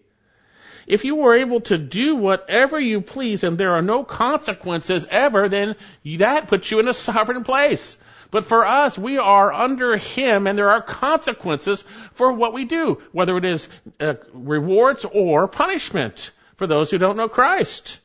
[0.90, 5.48] If you were able to do whatever you please and there are no consequences ever,
[5.48, 5.76] then
[6.18, 7.96] that puts you in a sovereign place.
[8.32, 13.02] But for us, we are under Him and there are consequences for what we do,
[13.12, 18.00] whether it is uh, rewards or punishment for those who don't know Christ.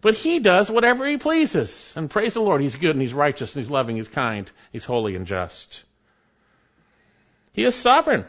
[0.00, 1.92] But He does whatever He pleases.
[1.96, 4.84] And praise the Lord, He's good and He's righteous and He's loving, He's kind, He's
[4.84, 5.82] holy and just.
[7.52, 8.26] He is sovereign.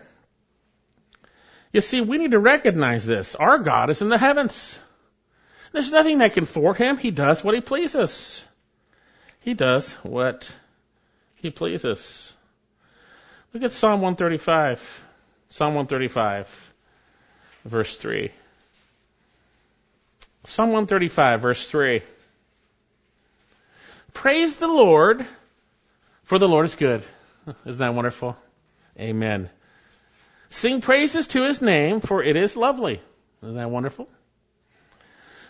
[1.71, 3.35] You see, we need to recognize this.
[3.35, 4.77] Our God is in the heavens.
[5.71, 6.97] There's nothing that can thwart him.
[6.97, 8.43] He does what he pleases.
[9.41, 10.53] He does what
[11.35, 12.33] he pleases.
[13.53, 15.03] Look at Psalm 135.
[15.49, 16.73] Psalm 135,
[17.65, 18.31] verse 3.
[20.43, 22.01] Psalm 135, verse 3.
[24.13, 25.25] Praise the Lord,
[26.23, 27.05] for the Lord is good.
[27.65, 28.35] Isn't that wonderful?
[28.99, 29.49] Amen.
[30.49, 33.01] Sing praises to his name, for it is lovely.
[33.43, 34.07] Isn't that wonderful?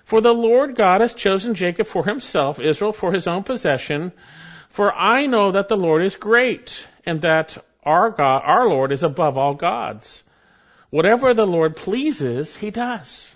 [0.03, 4.11] For the Lord God has chosen Jacob for himself, Israel for his own possession.
[4.69, 9.03] For I know that the Lord is great, and that our God, our Lord is
[9.03, 10.23] above all gods.
[10.89, 13.35] Whatever the Lord pleases, he does.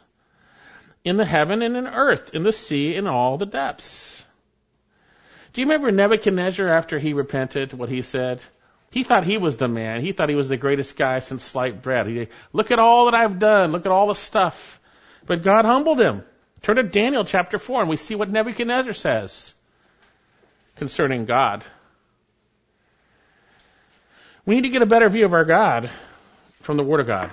[1.04, 4.24] In the heaven and in earth, in the sea, in all the depths.
[5.54, 8.42] Do you remember Nebuchadnezzar after he repented, what he said?
[8.92, 10.02] He thought he was the man.
[10.02, 12.08] He thought he was the greatest guy since sliced bread.
[12.08, 13.72] He, look at all that I've done.
[13.72, 14.80] Look at all the stuff.
[15.26, 16.24] But God humbled him.
[16.62, 19.56] Turn to Daniel chapter 4 and we see what Nebuchadnezzar says
[20.76, 21.64] concerning God.
[24.46, 25.90] We need to get a better view of our God
[26.62, 27.32] from the Word of God.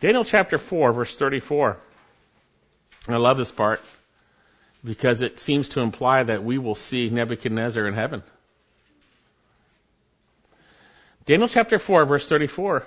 [0.00, 1.78] Daniel chapter 4, verse 34.
[3.08, 3.80] I love this part
[4.84, 8.22] because it seems to imply that we will see Nebuchadnezzar in heaven.
[11.30, 12.82] Daniel chapter 4, verse 34.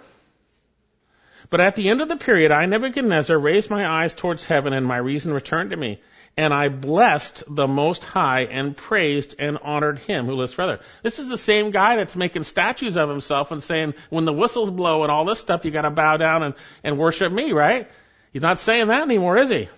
[1.50, 4.86] But at the end of the period, I, Nebuchadnezzar, raised my eyes towards heaven, and
[4.86, 6.02] my reason returned to me.
[6.36, 10.82] And I blessed the Most High and praised and honored him who lives forever.
[11.04, 14.72] This is the same guy that's making statues of himself and saying, when the whistles
[14.72, 16.54] blow and all this stuff, you gotta bow down and,
[16.84, 17.90] and worship me, right?
[18.34, 19.70] He's not saying that anymore, is he?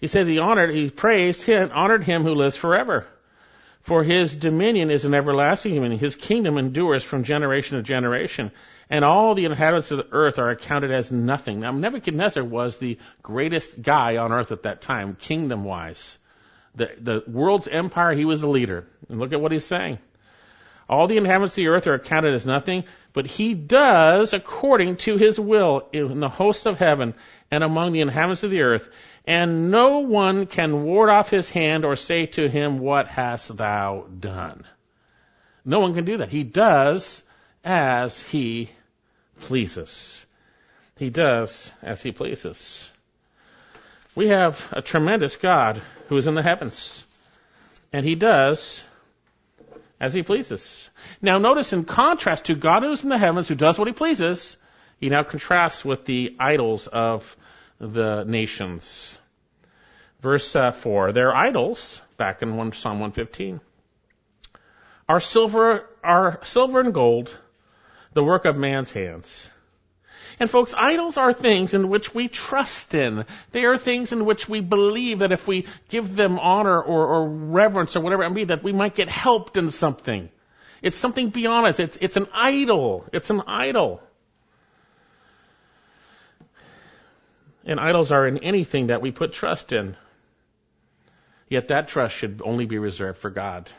[0.00, 3.06] He said he honored, he praised him, honored him who lives forever.
[3.82, 5.98] For his dominion is an everlasting dominion.
[5.98, 8.52] His kingdom endures from generation to generation.
[8.88, 11.60] And all the inhabitants of the earth are accounted as nothing.
[11.60, 16.18] Now, Nebuchadnezzar was the greatest guy on earth at that time, kingdom wise.
[16.74, 18.86] The, the world's empire, he was the leader.
[19.08, 19.98] And look at what he's saying.
[20.88, 25.16] All the inhabitants of the earth are accounted as nothing, but he does according to
[25.16, 27.14] his will in the hosts of heaven
[27.50, 28.88] and among the inhabitants of the earth
[29.26, 34.06] and no one can ward off his hand or say to him, What hast thou
[34.18, 34.64] done?
[35.64, 36.28] No one can do that.
[36.28, 37.22] He does
[37.64, 38.70] as he
[39.42, 40.24] pleases.
[40.98, 42.88] He does as he pleases.
[44.14, 47.04] We have a tremendous God who is in the heavens,
[47.92, 48.84] and he does
[50.00, 50.90] as he pleases.
[51.22, 54.56] Now notice in contrast to God who's in the heavens, who does what he pleases,
[55.00, 57.36] he now contrasts with the idols of
[57.82, 59.18] the nations.
[60.20, 63.60] Verse uh, 4, their idols, back in one, Psalm 115,
[65.08, 67.36] are silver, are silver and gold,
[68.12, 69.50] the work of man's hands.
[70.38, 73.24] And folks, idols are things in which we trust in.
[73.50, 77.28] They are things in which we believe that if we give them honor or, or
[77.28, 80.30] reverence or whatever it be, that we might get helped in something.
[80.82, 81.80] It's something beyond us.
[81.80, 83.06] It's, it's an idol.
[83.12, 84.02] It's an idol.
[87.64, 89.96] And idols are in anything that we put trust in.
[91.48, 93.70] Yet that trust should only be reserved for God.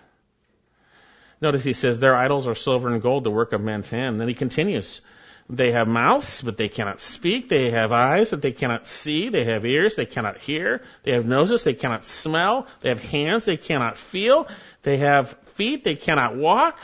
[1.41, 4.19] Notice he says, Their idols are silver and gold, the work of man's hand.
[4.19, 5.01] Then he continues,
[5.49, 7.49] They have mouths, but they cannot speak.
[7.49, 9.27] They have eyes, but they cannot see.
[9.29, 10.83] They have ears, they cannot hear.
[11.03, 12.67] They have noses, they cannot smell.
[12.79, 14.47] They have hands, they cannot feel.
[14.83, 16.79] They have feet, they cannot walk.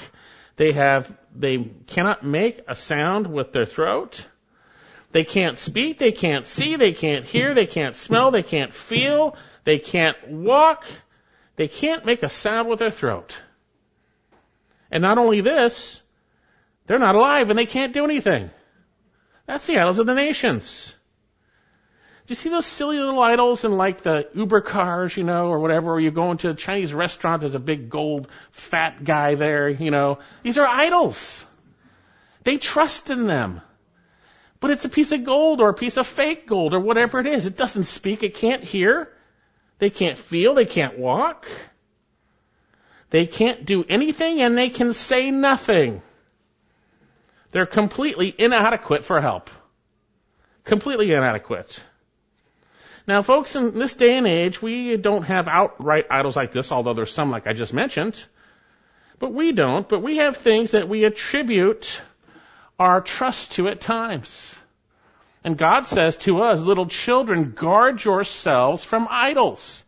[0.57, 4.25] They have, they cannot make a sound with their throat.
[5.11, 9.35] They can't speak, they can't see, they can't hear, they can't smell, they can't feel,
[9.63, 10.85] they can't walk,
[11.55, 13.39] they can't make a sound with their throat.
[14.91, 16.01] And not only this,
[16.85, 18.51] they're not alive and they can't do anything.
[19.45, 20.93] That's the idols of the nations.
[22.27, 25.59] Do you see those silly little idols in like the Uber cars, you know, or
[25.59, 29.67] whatever, or you go into a Chinese restaurant, there's a big gold fat guy there,
[29.67, 30.19] you know.
[30.43, 31.43] These are idols.
[32.43, 33.61] They trust in them.
[34.59, 37.27] But it's a piece of gold or a piece of fake gold or whatever it
[37.27, 37.45] is.
[37.45, 38.23] It doesn't speak.
[38.23, 39.09] It can't hear.
[39.79, 40.53] They can't feel.
[40.53, 41.47] They can't walk.
[43.09, 46.01] They can't do anything and they can say nothing.
[47.51, 49.49] They're completely inadequate for help.
[50.65, 51.81] Completely inadequate.
[53.07, 56.93] Now, folks, in this day and age, we don't have outright idols like this, although
[56.93, 58.23] there's some like I just mentioned.
[59.17, 59.89] But we don't.
[59.89, 62.01] But we have things that we attribute
[62.79, 64.55] our trust to at times.
[65.43, 69.83] And God says to us, little children, guard yourselves from idols.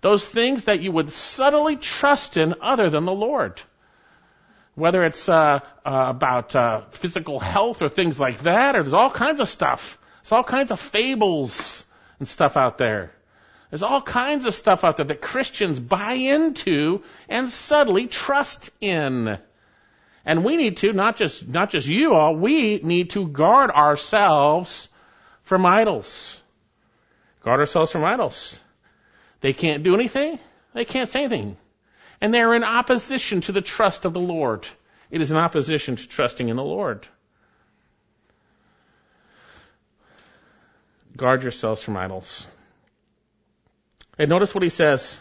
[0.00, 3.62] Those things that you would subtly trust in other than the Lord.
[4.74, 9.10] Whether it's uh, uh, about uh, physical health or things like that, or there's all
[9.10, 9.98] kinds of stuff.
[10.22, 11.84] There's all kinds of fables
[12.18, 13.12] and stuff out there.
[13.70, 19.38] There's all kinds of stuff out there that Christians buy into and subtly trust in.
[20.24, 24.88] And we need to, not just, not just you all, we need to guard ourselves
[25.42, 26.40] from idols.
[27.42, 28.58] Guard ourselves from idols.
[29.40, 30.38] They can't do anything.
[30.74, 31.56] They can't say anything.
[32.20, 34.66] And they're in opposition to the trust of the Lord.
[35.10, 37.06] It is in opposition to trusting in the Lord.
[41.16, 42.46] Guard yourselves from idols.
[44.18, 45.20] And notice what he says.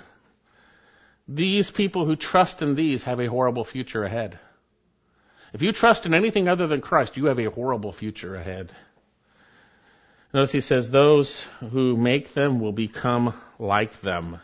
[1.27, 4.39] These people who trust in these have a horrible future ahead.
[5.53, 8.71] If you trust in anything other than Christ, you have a horrible future ahead.
[10.33, 14.39] Notice he says, those who make them will become like them.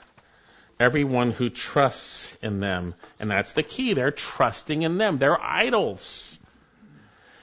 [0.80, 2.94] Everyone who trusts in them.
[3.20, 3.94] And that's the key.
[3.94, 5.18] They're trusting in them.
[5.18, 6.38] They're idols.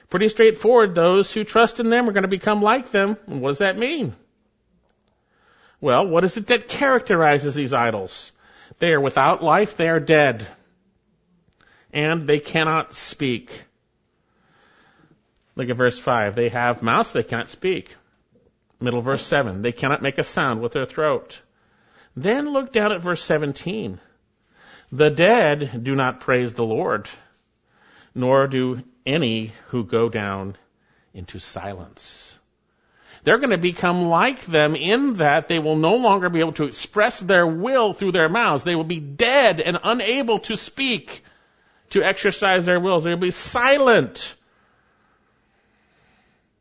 [0.09, 0.93] Pretty straightforward.
[0.93, 3.17] Those who trust in them are going to become like them.
[3.25, 4.15] And what does that mean?
[5.81, 8.31] Well, what is it that characterizes these idols?
[8.77, 9.75] They are without life.
[9.75, 10.47] They are dead
[11.95, 13.63] and they cannot speak.
[15.55, 16.35] Look at verse 5.
[16.35, 17.95] They have mouths, they cannot speak.
[18.81, 19.61] Middle verse 7.
[19.61, 21.39] They cannot make a sound with their throat.
[22.15, 23.99] Then look down at verse 17.
[24.91, 27.07] The dead do not praise the Lord,
[28.13, 30.57] nor do any who go down
[31.13, 32.37] into silence.
[33.23, 36.65] They're going to become like them in that they will no longer be able to
[36.65, 38.65] express their will through their mouths.
[38.65, 41.23] They will be dead and unable to speak
[41.91, 43.03] to exercise their wills.
[43.03, 44.35] They'll be silent.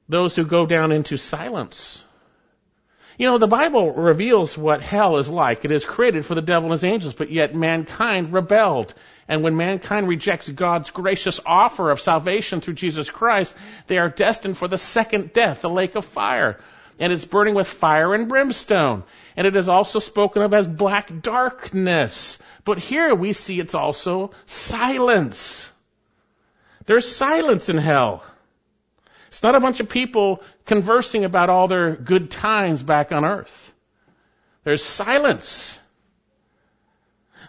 [0.08, 2.04] Those who go down into silence.
[3.16, 5.64] You know, the Bible reveals what hell is like.
[5.64, 8.92] It is created for the devil and his angels, but yet mankind rebelled.
[9.28, 13.54] And when mankind rejects God's gracious offer of salvation through Jesus Christ,
[13.86, 16.58] they are destined for the second death, the lake of fire.
[16.98, 19.02] And it's burning with fire and brimstone.
[19.36, 22.38] And it is also spoken of as black darkness.
[22.64, 25.68] But here we see it's also silence.
[26.86, 28.22] There's silence in hell.
[29.28, 33.72] It's not a bunch of people conversing about all their good times back on earth.
[34.62, 35.78] There's silence.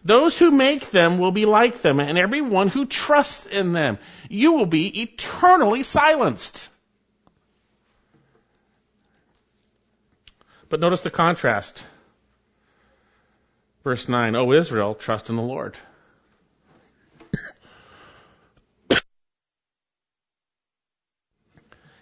[0.04, 3.98] Those who make them will be like them, and everyone who trusts in them.
[4.30, 6.70] You will be eternally silenced.
[10.70, 11.84] But notice the contrast.
[13.84, 15.78] Verse 9, O Israel, trust in the Lord.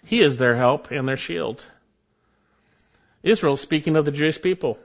[0.04, 1.66] he is their help and their shield.
[3.22, 4.78] Israel, speaking of the Jewish people,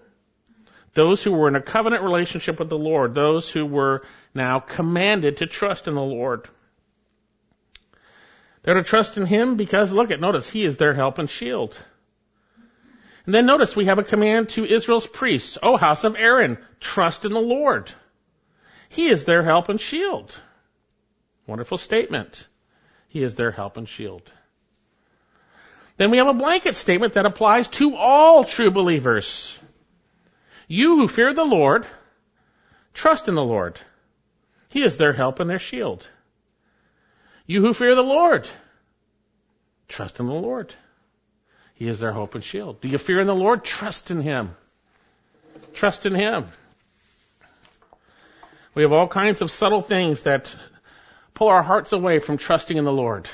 [0.94, 5.38] those who were in a covenant relationship with the Lord, those who were now commanded
[5.38, 6.48] to trust in the Lord.
[8.64, 11.80] They're to trust in Him because, look at, notice, He is their help and shield.
[13.26, 17.26] And then notice we have a command to Israel's priests, O house of Aaron, trust
[17.26, 17.92] in the Lord.
[18.90, 20.40] He is their help and shield.
[21.46, 22.48] Wonderful statement.
[23.08, 24.32] He is their help and shield.
[25.98, 29.60] Then we have a blanket statement that applies to all true believers.
[30.68, 31.86] You who fear the Lord,
[32.94, 33.80] trust in the Lord.
[34.70, 36.08] He is their help and their shield.
[37.46, 38.48] You who fear the Lord,
[39.88, 40.74] trust in the Lord.
[41.80, 42.82] He is their hope and shield.
[42.82, 43.64] Do you fear in the Lord?
[43.64, 44.54] Trust in Him.
[45.74, 46.48] Trust in Him.
[48.76, 50.54] We have all kinds of subtle things that
[51.34, 53.30] pull our hearts away from trusting in the Lord.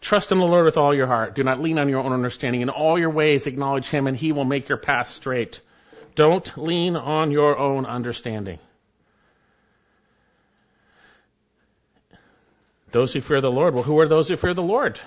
[0.00, 1.34] Trust in the Lord with all your heart.
[1.34, 2.62] Do not lean on your own understanding.
[2.62, 5.60] In all your ways, acknowledge Him, and He will make your path straight.
[6.14, 8.60] Don't lean on your own understanding.
[12.92, 13.74] Those who fear the Lord.
[13.74, 14.98] Well, who are those who fear the Lord?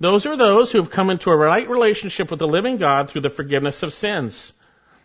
[0.00, 3.22] Those are those who have come into a right relationship with the living God through
[3.22, 4.52] the forgiveness of sins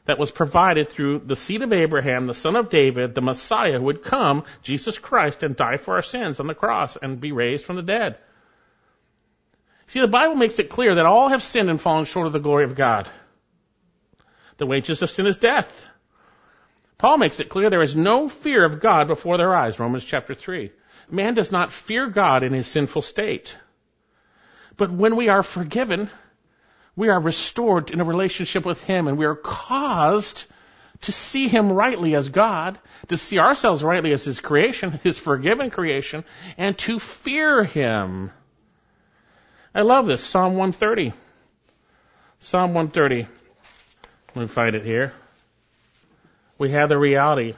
[0.05, 3.83] that was provided through the seed of Abraham, the son of David, the Messiah who
[3.83, 7.63] would come, Jesus Christ, and die for our sins on the cross and be raised
[7.63, 8.17] from the dead.
[9.87, 12.39] See, the Bible makes it clear that all have sinned and fallen short of the
[12.39, 13.09] glory of God.
[14.57, 15.87] The wages of sin is death.
[16.97, 20.35] Paul makes it clear there is no fear of God before their eyes, Romans chapter
[20.35, 20.71] 3.
[21.09, 23.55] Man does not fear God in his sinful state.
[24.79, 26.09] But when we are forgiven,
[26.95, 30.45] we are restored in a relationship with Him and we are caused
[31.01, 35.69] to see Him rightly as God, to see ourselves rightly as His creation, His forgiven
[35.69, 36.23] creation,
[36.57, 38.31] and to fear Him.
[39.75, 40.23] I love this.
[40.23, 41.11] Psalm 130.
[42.39, 43.27] Psalm 130.
[44.33, 45.11] Let me find it here.
[46.57, 47.53] We have the reality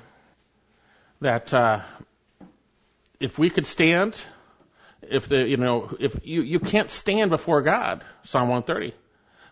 [1.19, 1.81] that uh,
[3.19, 4.19] if we could stand
[5.01, 8.95] if the, you know, if you, you can't stand before God, Psalm 130.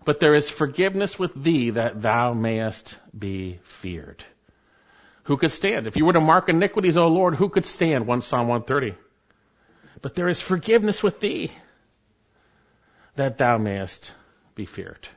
[0.06, 4.24] But there is forgiveness with thee that thou mayest be feared.
[5.24, 5.88] Who could stand?
[5.88, 8.08] If you were to mark iniquities, O Lord, who could stand?
[8.08, 8.98] One Psalm 130.
[10.02, 11.52] but there is forgiveness with thee,
[13.16, 14.14] that thou mayest
[14.56, 15.08] be feared.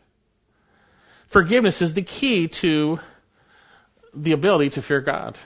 [1.28, 2.99] Forgiveness is the key to
[4.12, 5.39] the ability to fear God.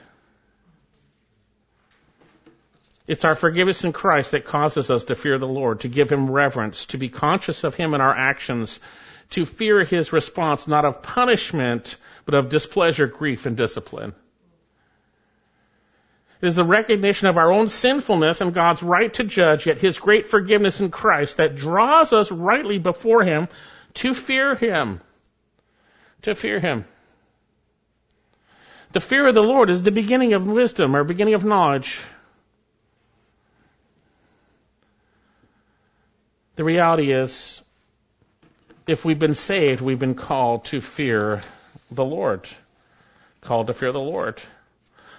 [3.07, 6.31] It's our forgiveness in Christ that causes us to fear the Lord, to give Him
[6.31, 8.81] reverence, to be conscious of Him in our actions,
[9.31, 14.13] to fear His response not of punishment, but of displeasure, grief, and discipline.
[16.43, 19.99] It is the recognition of our own sinfulness and God's right to judge, yet His
[19.99, 23.49] great forgiveness in Christ that draws us rightly before Him
[23.95, 25.01] to fear Him.
[26.23, 26.85] To fear Him.
[28.93, 32.01] The fear of the Lord is the beginning of wisdom or beginning of knowledge.
[36.57, 37.63] The reality is,
[38.87, 41.43] if we've been saved, we've been called to fear
[41.91, 42.49] the Lord.
[43.43, 44.43] Called to fear the Lord.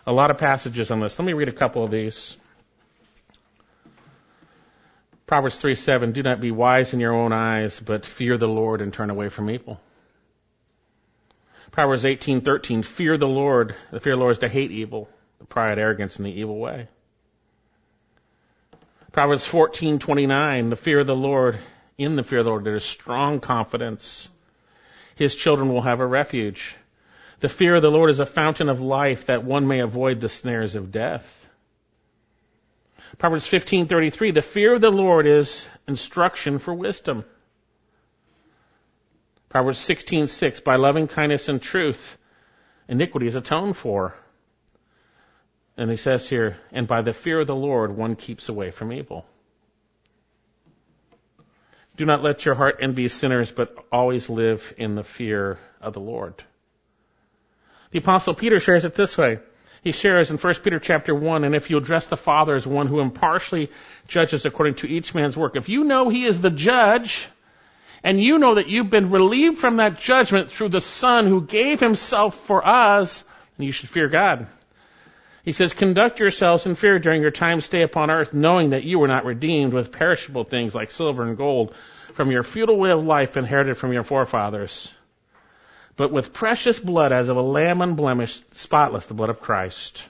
[0.08, 1.20] A lot of passages on this.
[1.20, 2.36] Let me read a couple of these.
[5.28, 8.82] Proverbs 3 7, do not be wise in your own eyes, but fear the Lord
[8.82, 9.80] and turn away from evil.
[11.72, 13.76] Proverbs 18:13, fear the Lord.
[13.92, 15.08] The fear of the Lord is to hate evil,
[15.38, 16.88] the pride, arrogance, and the evil way.
[19.18, 21.58] Proverbs 14:29, the fear of the Lord,
[21.98, 24.30] in the fear of the Lord there is strong confidence.
[25.16, 26.76] His children will have a refuge.
[27.40, 30.30] The fear of the Lord is a fountain of life that one may avoid the
[30.30, 31.50] snares of death.
[33.18, 37.26] Proverbs 15:33, the fear of the Lord is instruction for wisdom.
[39.50, 42.20] Proverbs 16:6, by loving kindness and truth,
[42.88, 44.14] iniquity is atoned for.
[45.78, 48.92] And he says here, and by the fear of the Lord, one keeps away from
[48.92, 49.26] evil.
[51.96, 56.00] Do not let your heart envy sinners, but always live in the fear of the
[56.00, 56.44] Lord.
[57.92, 59.40] The apostle Peter shares it this way.
[59.84, 62.88] He shares in 1 Peter chapter 1, and if you address the Father as one
[62.88, 63.72] who impartially
[64.08, 67.28] judges according to each man's work, if you know he is the judge,
[68.04, 71.80] and you know that you've been relieved from that judgment through the Son who gave
[71.80, 73.24] himself for us,
[73.58, 74.48] then you should fear God.
[75.48, 79.00] He says, conduct yourselves in fear during your time stay upon earth, knowing that you
[79.00, 81.74] were not redeemed with perishable things like silver and gold
[82.16, 84.92] from your futile way of life inherited from your forefathers,
[85.96, 90.04] but with precious blood as of a lamb unblemished, spotless, the blood of Christ.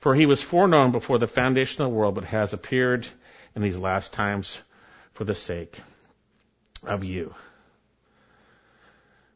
[0.00, 3.08] For he was foreknown before the foundation of the world, but has appeared
[3.56, 4.60] in these last times
[5.14, 5.80] for the sake
[6.82, 7.34] of you.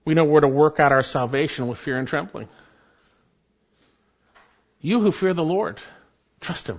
[0.05, 2.51] We know where to work out our salvation with fear and trembling.
[4.85, 5.80] You who fear the Lord,
[6.43, 6.78] trust Him.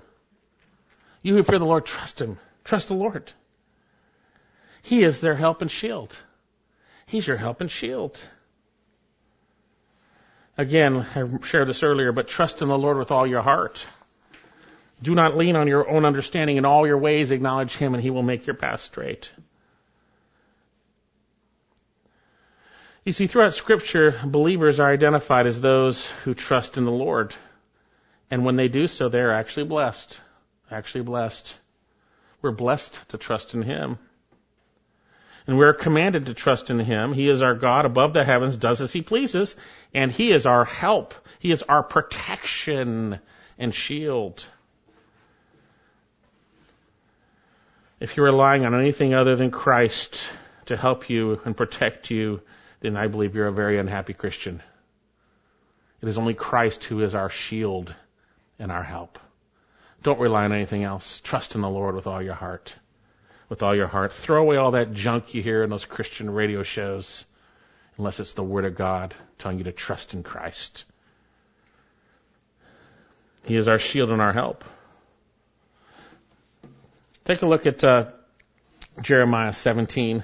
[1.23, 2.37] You who fear the Lord, trust Him.
[2.63, 3.33] Trust the Lord.
[4.83, 6.15] He is their help and shield.
[7.07, 8.23] He's your help and shield.
[10.55, 13.83] Again, I shared this earlier, but trust in the Lord with all your heart.
[15.01, 16.57] Do not lean on your own understanding.
[16.57, 19.31] In all your ways, acknowledge Him, and He will make your path straight.
[23.03, 27.35] You see, throughout Scripture, believers are identified as those who trust in the Lord.
[28.35, 30.19] And when they do so, they're actually blessed.
[30.69, 31.57] Actually blessed.
[32.41, 33.97] We're blessed to trust in Him.
[35.47, 37.13] And we're commanded to trust in Him.
[37.13, 39.55] He is our God above the heavens, does as He pleases,
[39.93, 41.13] and He is our help.
[41.39, 43.19] He is our protection
[43.57, 44.45] and shield.
[48.01, 50.27] If you're relying on anything other than Christ
[50.65, 52.41] to help you and protect you,
[52.81, 54.61] then I believe you're a very unhappy Christian.
[56.01, 57.95] It is only Christ who is our shield
[58.59, 59.19] and our help.
[60.03, 61.19] Don't rely on anything else.
[61.23, 62.75] Trust in the Lord with all your heart.
[63.49, 64.13] With all your heart.
[64.13, 67.25] Throw away all that junk you hear in those Christian radio shows,
[67.97, 70.85] unless it's the Word of God telling you to trust in Christ.
[73.45, 74.63] He is our shield and our help.
[77.25, 78.07] Take a look at uh,
[79.01, 80.23] Jeremiah 17.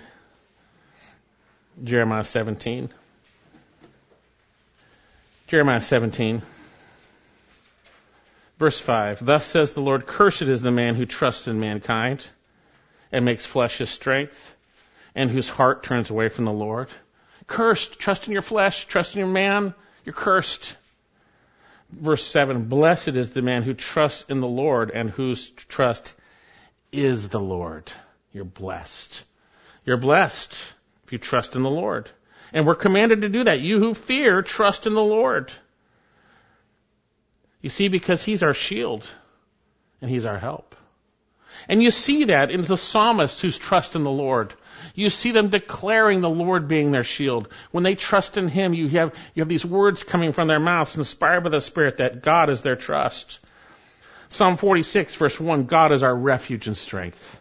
[1.84, 2.90] Jeremiah 17.
[5.48, 6.42] Jeremiah 17.
[8.62, 12.24] Verse 5 Thus says the Lord, Cursed is the man who trusts in mankind
[13.12, 14.56] and makes flesh his strength,
[15.16, 16.88] and whose heart turns away from the Lord.
[17.48, 19.74] Cursed, trust in your flesh, trust in your man,
[20.06, 20.78] you're cursed.
[21.90, 26.14] Verse 7 Blessed is the man who trusts in the Lord and whose trust
[26.92, 27.92] is the Lord.
[28.32, 29.24] You're blessed.
[29.88, 30.54] You're blessed
[31.06, 32.12] if you trust in the Lord.
[32.54, 33.62] And we're commanded to do that.
[33.62, 35.52] You who fear, trust in the Lord.
[37.62, 39.08] You see, because He's our shield
[40.02, 40.76] and He's our help.
[41.68, 44.54] And you see that in the psalmists whose trust in the Lord.
[44.96, 47.50] You see them declaring the Lord being their shield.
[47.72, 50.98] When they trust in Him, you have, you have these words coming from their mouths
[50.98, 53.40] inspired by the Spirit that God is their trust.
[54.30, 57.40] Psalm 46 verse 1, God is our refuge and strength.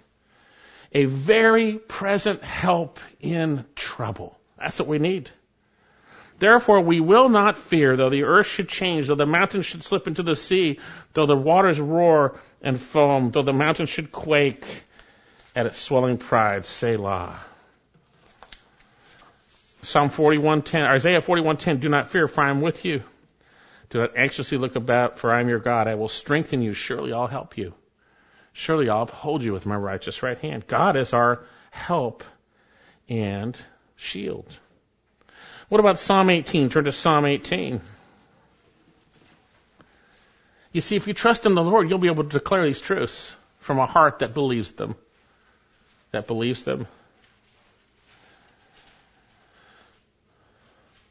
[0.92, 4.36] A very present help in trouble.
[4.58, 5.30] That's what we need.
[6.40, 10.08] Therefore we will not fear, though the earth should change, though the mountains should slip
[10.08, 10.80] into the sea,
[11.12, 14.64] though the waters roar and foam, though the mountains should quake
[15.54, 16.64] at its swelling pride.
[16.64, 17.38] Selah.
[19.82, 23.02] Psalm 41:10, Isaiah 41:10, do not fear, for I am with you.
[23.90, 25.88] Do not anxiously look about, for I am your God.
[25.88, 26.72] I will strengthen you.
[26.72, 27.74] Surely I'll help you.
[28.54, 30.66] Surely I'll uphold you with my righteous right hand.
[30.66, 32.24] God is our help
[33.10, 33.60] and
[33.96, 34.58] shield.
[35.70, 36.68] What about Psalm 18?
[36.68, 37.80] Turn to Psalm 18.
[40.72, 43.32] You see, if you trust in the Lord, you'll be able to declare these truths
[43.60, 44.96] from a heart that believes them.
[46.10, 46.88] That believes them.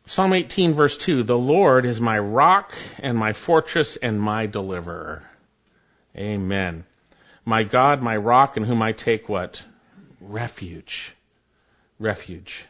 [0.07, 5.24] Psalm 18 verse 2, the Lord is my rock and my fortress and my deliverer.
[6.18, 6.84] Amen.
[7.45, 9.64] My God, my rock in whom I take what?
[10.20, 11.14] Refuge.
[11.97, 12.66] Refuge.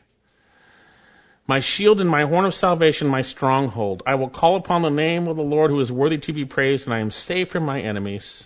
[1.50, 4.04] My shield and my horn of salvation, my stronghold.
[4.06, 6.86] I will call upon the name of the Lord who is worthy to be praised
[6.86, 8.46] and I am safe from my enemies.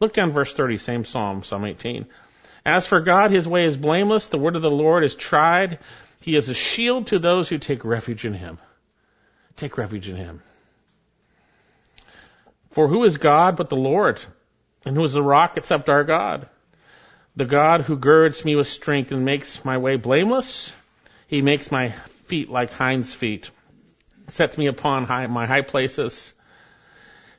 [0.00, 2.04] Look down verse 30, same Psalm, Psalm 18.
[2.66, 4.28] As for God, his way is blameless.
[4.28, 5.78] The word of the Lord is tried.
[6.20, 8.58] He is a shield to those who take refuge in him.
[9.56, 10.42] Take refuge in him.
[12.72, 14.22] For who is God but the Lord?
[14.84, 16.50] And who is the rock except our God?
[17.34, 20.70] The God who girds me with strength and makes my way blameless.
[21.28, 21.94] He makes my
[22.26, 23.50] feet like hinds' feet,
[24.28, 26.32] sets me upon high, my high places,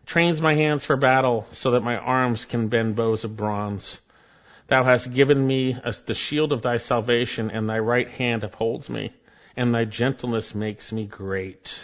[0.05, 3.99] trains my hands for battle so that my arms can bend bows of bronze.
[4.67, 9.13] Thou hast given me the shield of thy salvation, and thy right hand upholds me,
[9.55, 11.77] and thy gentleness makes me great.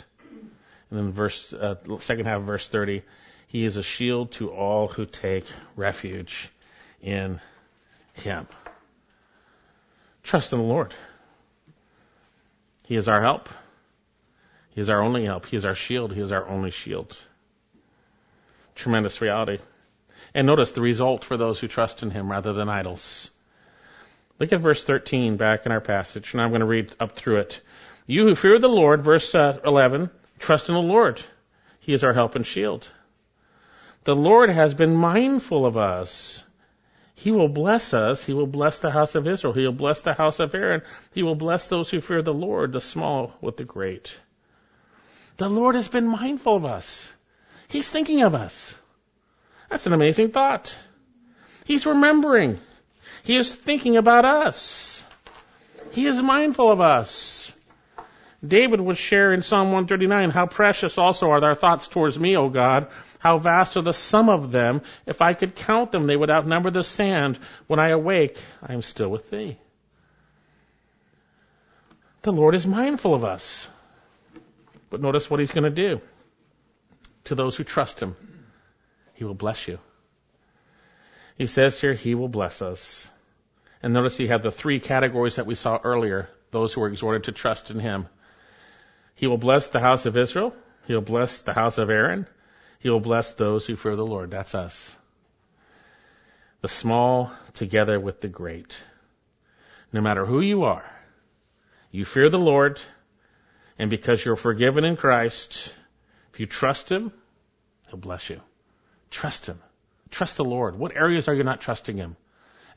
[0.89, 3.03] And then verse, uh, second half of verse 30,
[3.47, 5.45] he is a shield to all who take
[5.75, 6.49] refuge
[7.01, 7.39] in
[8.13, 8.47] him.
[10.23, 10.93] Trust in the Lord.
[12.93, 13.49] He is our help.
[14.69, 15.47] He is our only help.
[15.47, 16.13] He is our shield.
[16.13, 17.19] He is our only shield.
[18.75, 19.57] Tremendous reality.
[20.35, 23.31] And notice the result for those who trust in him rather than idols.
[24.37, 27.37] Look at verse 13 back in our passage, and I'm going to read up through
[27.37, 27.61] it.
[28.05, 31.19] You who fear the Lord, verse uh, 11, trust in the Lord.
[31.79, 32.87] He is our help and shield.
[34.03, 36.43] The Lord has been mindful of us.
[37.15, 38.23] He will bless us.
[38.23, 39.53] He will bless the house of Israel.
[39.53, 40.81] He will bless the house of Aaron.
[41.13, 44.19] He will bless those who fear the Lord, the small with the great.
[45.37, 47.11] The Lord has been mindful of us.
[47.67, 48.75] He's thinking of us.
[49.69, 50.75] That's an amazing thought.
[51.65, 52.59] He's remembering.
[53.23, 55.03] He is thinking about us.
[55.91, 57.51] He is mindful of us.
[58.45, 62.49] David would share in Psalm 139, How precious also are thy thoughts towards me, O
[62.49, 62.87] God.
[63.23, 64.81] How vast are the sum of them.
[65.05, 67.39] If I could count them, they would outnumber the sand.
[67.67, 69.57] When I awake, I am still with thee.
[72.23, 73.65] The Lord is mindful of us.
[74.89, 76.01] But notice what he's going to do
[77.23, 78.17] to those who trust him.
[79.13, 79.79] He will bless you.
[81.37, 83.09] He says here, He will bless us.
[83.81, 87.23] And notice he had the three categories that we saw earlier those who were exhorted
[87.23, 88.07] to trust in Him.
[89.15, 90.53] He will bless the house of Israel.
[90.87, 92.27] He'll bless the house of Aaron.
[92.83, 94.31] He will bless those who fear the Lord.
[94.31, 94.93] That's us.
[96.59, 98.77] The small together with the great.
[99.93, 100.83] No matter who you are,
[101.91, 102.81] you fear the Lord,
[103.79, 105.73] and because you're forgiven in Christ,
[106.33, 107.13] if you trust Him,
[107.87, 108.41] He'll bless you.
[109.09, 109.61] Trust Him.
[110.11, 110.77] Trust the Lord.
[110.77, 112.17] What areas are you not trusting Him?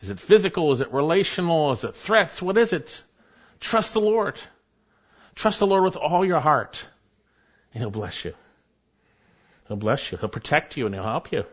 [0.02, 0.70] Is it physical?
[0.70, 1.72] Is it relational?
[1.72, 2.40] Is it threats?
[2.40, 3.02] What is it?
[3.58, 4.38] Trust the Lord.
[5.34, 6.86] Trust the Lord with all your heart,
[7.74, 8.34] and He'll bless you.
[9.68, 10.18] He'll bless you.
[10.18, 11.44] He'll protect you, and He'll help you.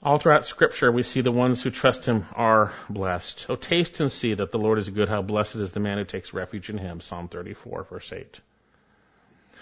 [0.00, 3.46] All throughout Scripture, we see the ones who trust Him are blessed.
[3.48, 5.08] Oh, taste and see that the Lord is good.
[5.08, 7.00] How blessed is the man who takes refuge in Him.
[7.00, 8.40] Psalm 34, verse 8.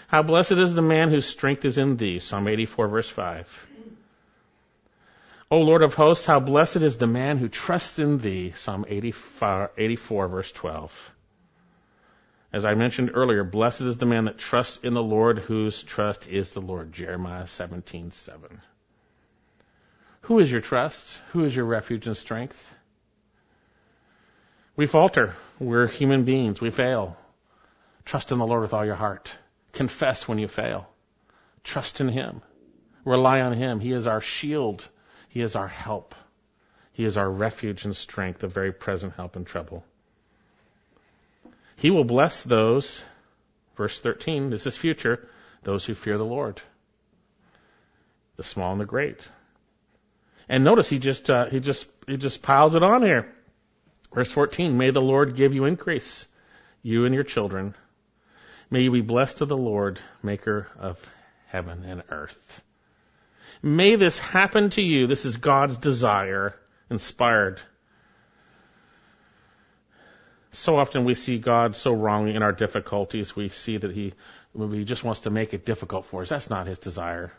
[0.07, 2.19] How blessed is the man whose strength is in thee.
[2.19, 3.67] Psalm 84 verse 5.
[5.49, 8.51] O Lord of hosts, how blessed is the man who trusts in thee.
[8.51, 11.13] Psalm 84, 84 verse 12.
[12.53, 16.27] As I mentioned earlier, blessed is the man that trusts in the Lord whose trust
[16.27, 16.93] is the Lord.
[16.93, 18.61] Jeremiah 17:7.
[20.21, 21.19] Who is your trust?
[21.31, 22.73] Who is your refuge and strength?
[24.75, 25.35] We falter.
[25.59, 26.61] We're human beings.
[26.61, 27.17] We fail.
[28.05, 29.35] Trust in the Lord with all your heart.
[29.73, 30.89] Confess when you fail.
[31.63, 32.41] Trust in Him.
[33.03, 33.79] Rely on Him.
[33.79, 34.87] He is our shield.
[35.27, 36.15] He is our help.
[36.93, 39.83] He is our refuge and strength, a very present help in trouble.
[41.77, 43.03] He will bless those,
[43.75, 45.27] verse 13, this is future,
[45.63, 46.61] those who fear the Lord.
[48.37, 49.29] the small and the great.
[50.47, 53.33] And notice he just uh, he just he just piles it on here.
[54.13, 56.25] Verse 14, may the Lord give you increase,
[56.81, 57.75] you and your children.
[58.69, 60.97] May you be blessed of the Lord, maker of
[61.47, 62.63] heaven and earth.
[63.61, 65.07] May this happen to you.
[65.07, 66.55] This is God's desire,
[66.89, 67.59] inspired.
[70.51, 73.35] So often we see God so wrongly in our difficulties.
[73.35, 74.13] We see that He,
[74.57, 76.29] he just wants to make it difficult for us.
[76.29, 77.31] That's not His desire.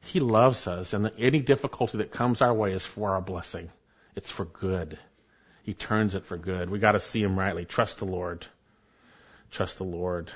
[0.00, 3.70] He loves us, and any difficulty that comes our way is for our blessing.
[4.14, 4.98] It's for good.
[5.64, 6.70] He turns it for good.
[6.70, 7.64] We got to see Him rightly.
[7.64, 8.46] Trust the Lord.
[9.50, 10.30] Trust the Lord.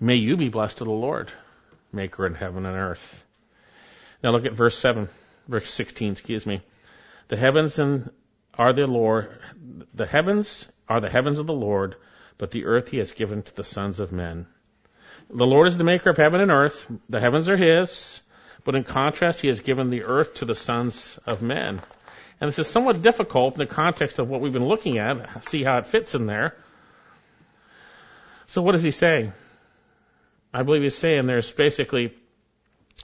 [0.00, 1.32] May you be blessed of the Lord,
[1.92, 3.24] maker in heaven and earth.
[4.22, 5.08] Now look at verse 7,
[5.48, 6.60] verse 16, excuse me.
[7.28, 8.10] The heavens and
[8.58, 9.30] are the Lord,
[9.94, 11.96] the heavens are the heavens of the Lord,
[12.38, 14.46] but the earth he has given to the sons of men.
[15.30, 16.86] The Lord is the maker of heaven and earth.
[17.08, 18.20] The heavens are his,
[18.64, 21.80] but in contrast, he has given the earth to the sons of men.
[22.40, 25.62] And this is somewhat difficult in the context of what we've been looking at, see
[25.62, 26.56] how it fits in there.
[28.46, 29.32] So what is he saying?
[30.54, 32.14] I believe he's saying there's basically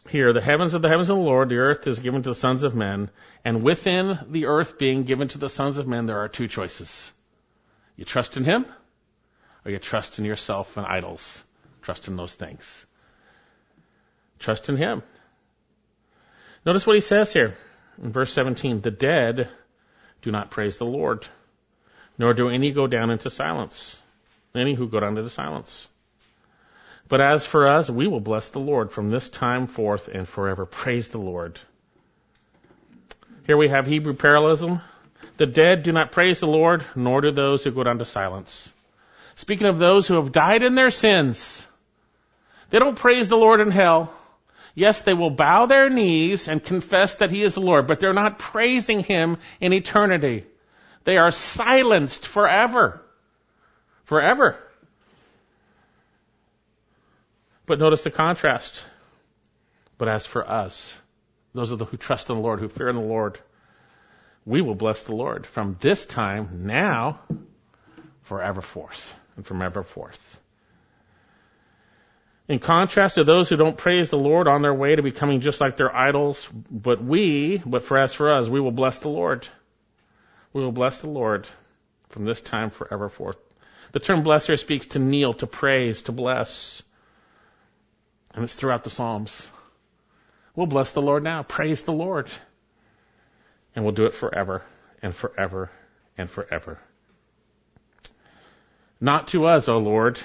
[0.09, 2.35] here, the heavens are the heavens of the Lord, the earth is given to the
[2.35, 3.11] sons of men,
[3.45, 7.11] and within the earth being given to the sons of men, there are two choices.
[7.97, 8.67] You trust in Him,
[9.65, 11.43] or you trust in yourself and idols.
[11.83, 12.87] Trust in those things.
[14.39, 15.03] Trust in Him.
[16.67, 17.55] Notice what he says here
[18.03, 18.81] in verse 17.
[18.81, 19.51] The dead
[20.23, 21.27] do not praise the Lord,
[22.19, 24.01] nor do any go down into silence.
[24.55, 25.89] Any who go down into silence.
[27.09, 30.65] But as for us, we will bless the Lord from this time forth and forever.
[30.65, 31.61] Praise the Lord.
[33.47, 34.81] Here we have Hebrew parallelism.
[35.37, 38.73] The dead do not praise the Lord, nor do those who go down to silence.
[39.35, 41.67] Speaking of those who have died in their sins,
[42.71, 44.15] they don't praise the Lord in hell.
[44.75, 48.13] Yes, they will bow their knees and confess that He is the Lord, but they're
[48.13, 50.47] not praising Him in eternity.
[51.05, 53.03] They are silenced forever.
[54.05, 54.57] Forever.
[57.67, 58.85] But notice the contrast.
[59.97, 60.95] But as for us,
[61.55, 63.39] those of the who trust in the Lord, who fear in the Lord,
[64.45, 67.21] we will bless the Lord from this time, now,
[68.23, 70.41] forever forth, and from ever forth.
[72.47, 75.63] In contrast to those who don't praise the Lord on their way to becoming just
[75.63, 79.49] like their idols, but we, but for as for us, we will bless the Lord.
[80.53, 81.49] We will bless the Lord
[82.11, 83.39] from this time forever forth.
[83.93, 86.83] The term bless here speaks to kneel, to praise, to bless.
[88.35, 89.49] And it's throughout the Psalms.
[90.57, 91.43] We'll bless the Lord now.
[91.43, 92.29] Praise the Lord.
[93.75, 94.63] And we'll do it forever
[95.03, 95.71] and forever
[96.17, 96.79] and forever.
[99.01, 100.21] Not to us, O Lord,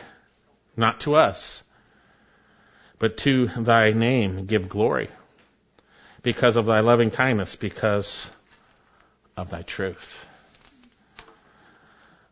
[0.78, 1.64] not to us,
[3.00, 5.10] but to thy name give glory
[6.22, 8.30] because of thy loving kindness, because
[9.36, 10.26] of thy truth.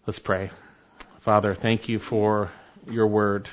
[0.06, 0.52] Let's pray.
[1.22, 2.50] Father, thank you for
[2.90, 3.50] your word.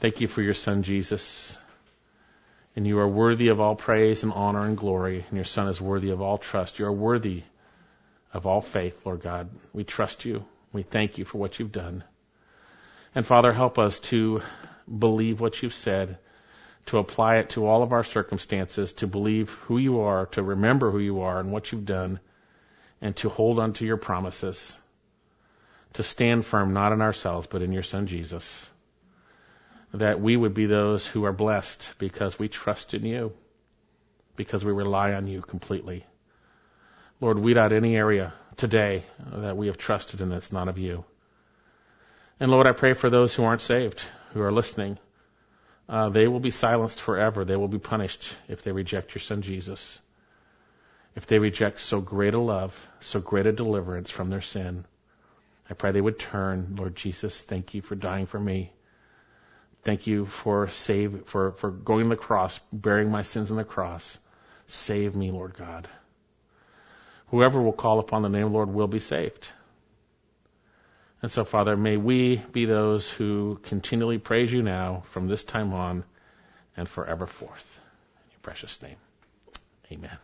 [0.00, 1.58] Thank you for your Son, Jesus.
[2.76, 5.80] And you are worthy of all praise and honor and glory, and your Son is
[5.80, 6.78] worthy of all trust.
[6.78, 7.42] You are worthy
[8.32, 9.50] of all faith, Lord God.
[9.72, 10.44] We trust you.
[10.72, 12.04] We thank you for what you've done.
[13.12, 14.40] And Father, help us to
[14.86, 16.18] believe what you've said,
[16.86, 20.92] to apply it to all of our circumstances, to believe who you are, to remember
[20.92, 22.20] who you are and what you've done,
[23.00, 24.76] and to hold on to your promises,
[25.94, 28.70] to stand firm not in ourselves, but in your Son Jesus
[29.92, 33.32] that we would be those who are blessed because we trust in you,
[34.36, 36.04] because we rely on you completely.
[37.20, 41.04] Lord, weed out any area today that we have trusted in that's not of you.
[42.38, 44.98] And Lord, I pray for those who aren't saved, who are listening.
[45.88, 47.44] Uh, they will be silenced forever.
[47.44, 49.98] They will be punished if they reject your son Jesus.
[51.16, 54.84] If they reject so great a love, so great a deliverance from their sin.
[55.68, 56.76] I pray they would turn.
[56.78, 58.70] Lord Jesus, thank you for dying for me.
[59.84, 63.64] Thank you for save for, for going to the cross, bearing my sins on the
[63.64, 64.18] cross.
[64.66, 65.88] Save me, Lord God.
[67.28, 69.48] Whoever will call upon the name of the Lord will be saved.
[71.20, 75.72] And so, Father, may we be those who continually praise you now from this time
[75.74, 76.04] on
[76.76, 77.80] and forever forth.
[78.24, 78.96] In your precious name.
[79.90, 80.18] Amen.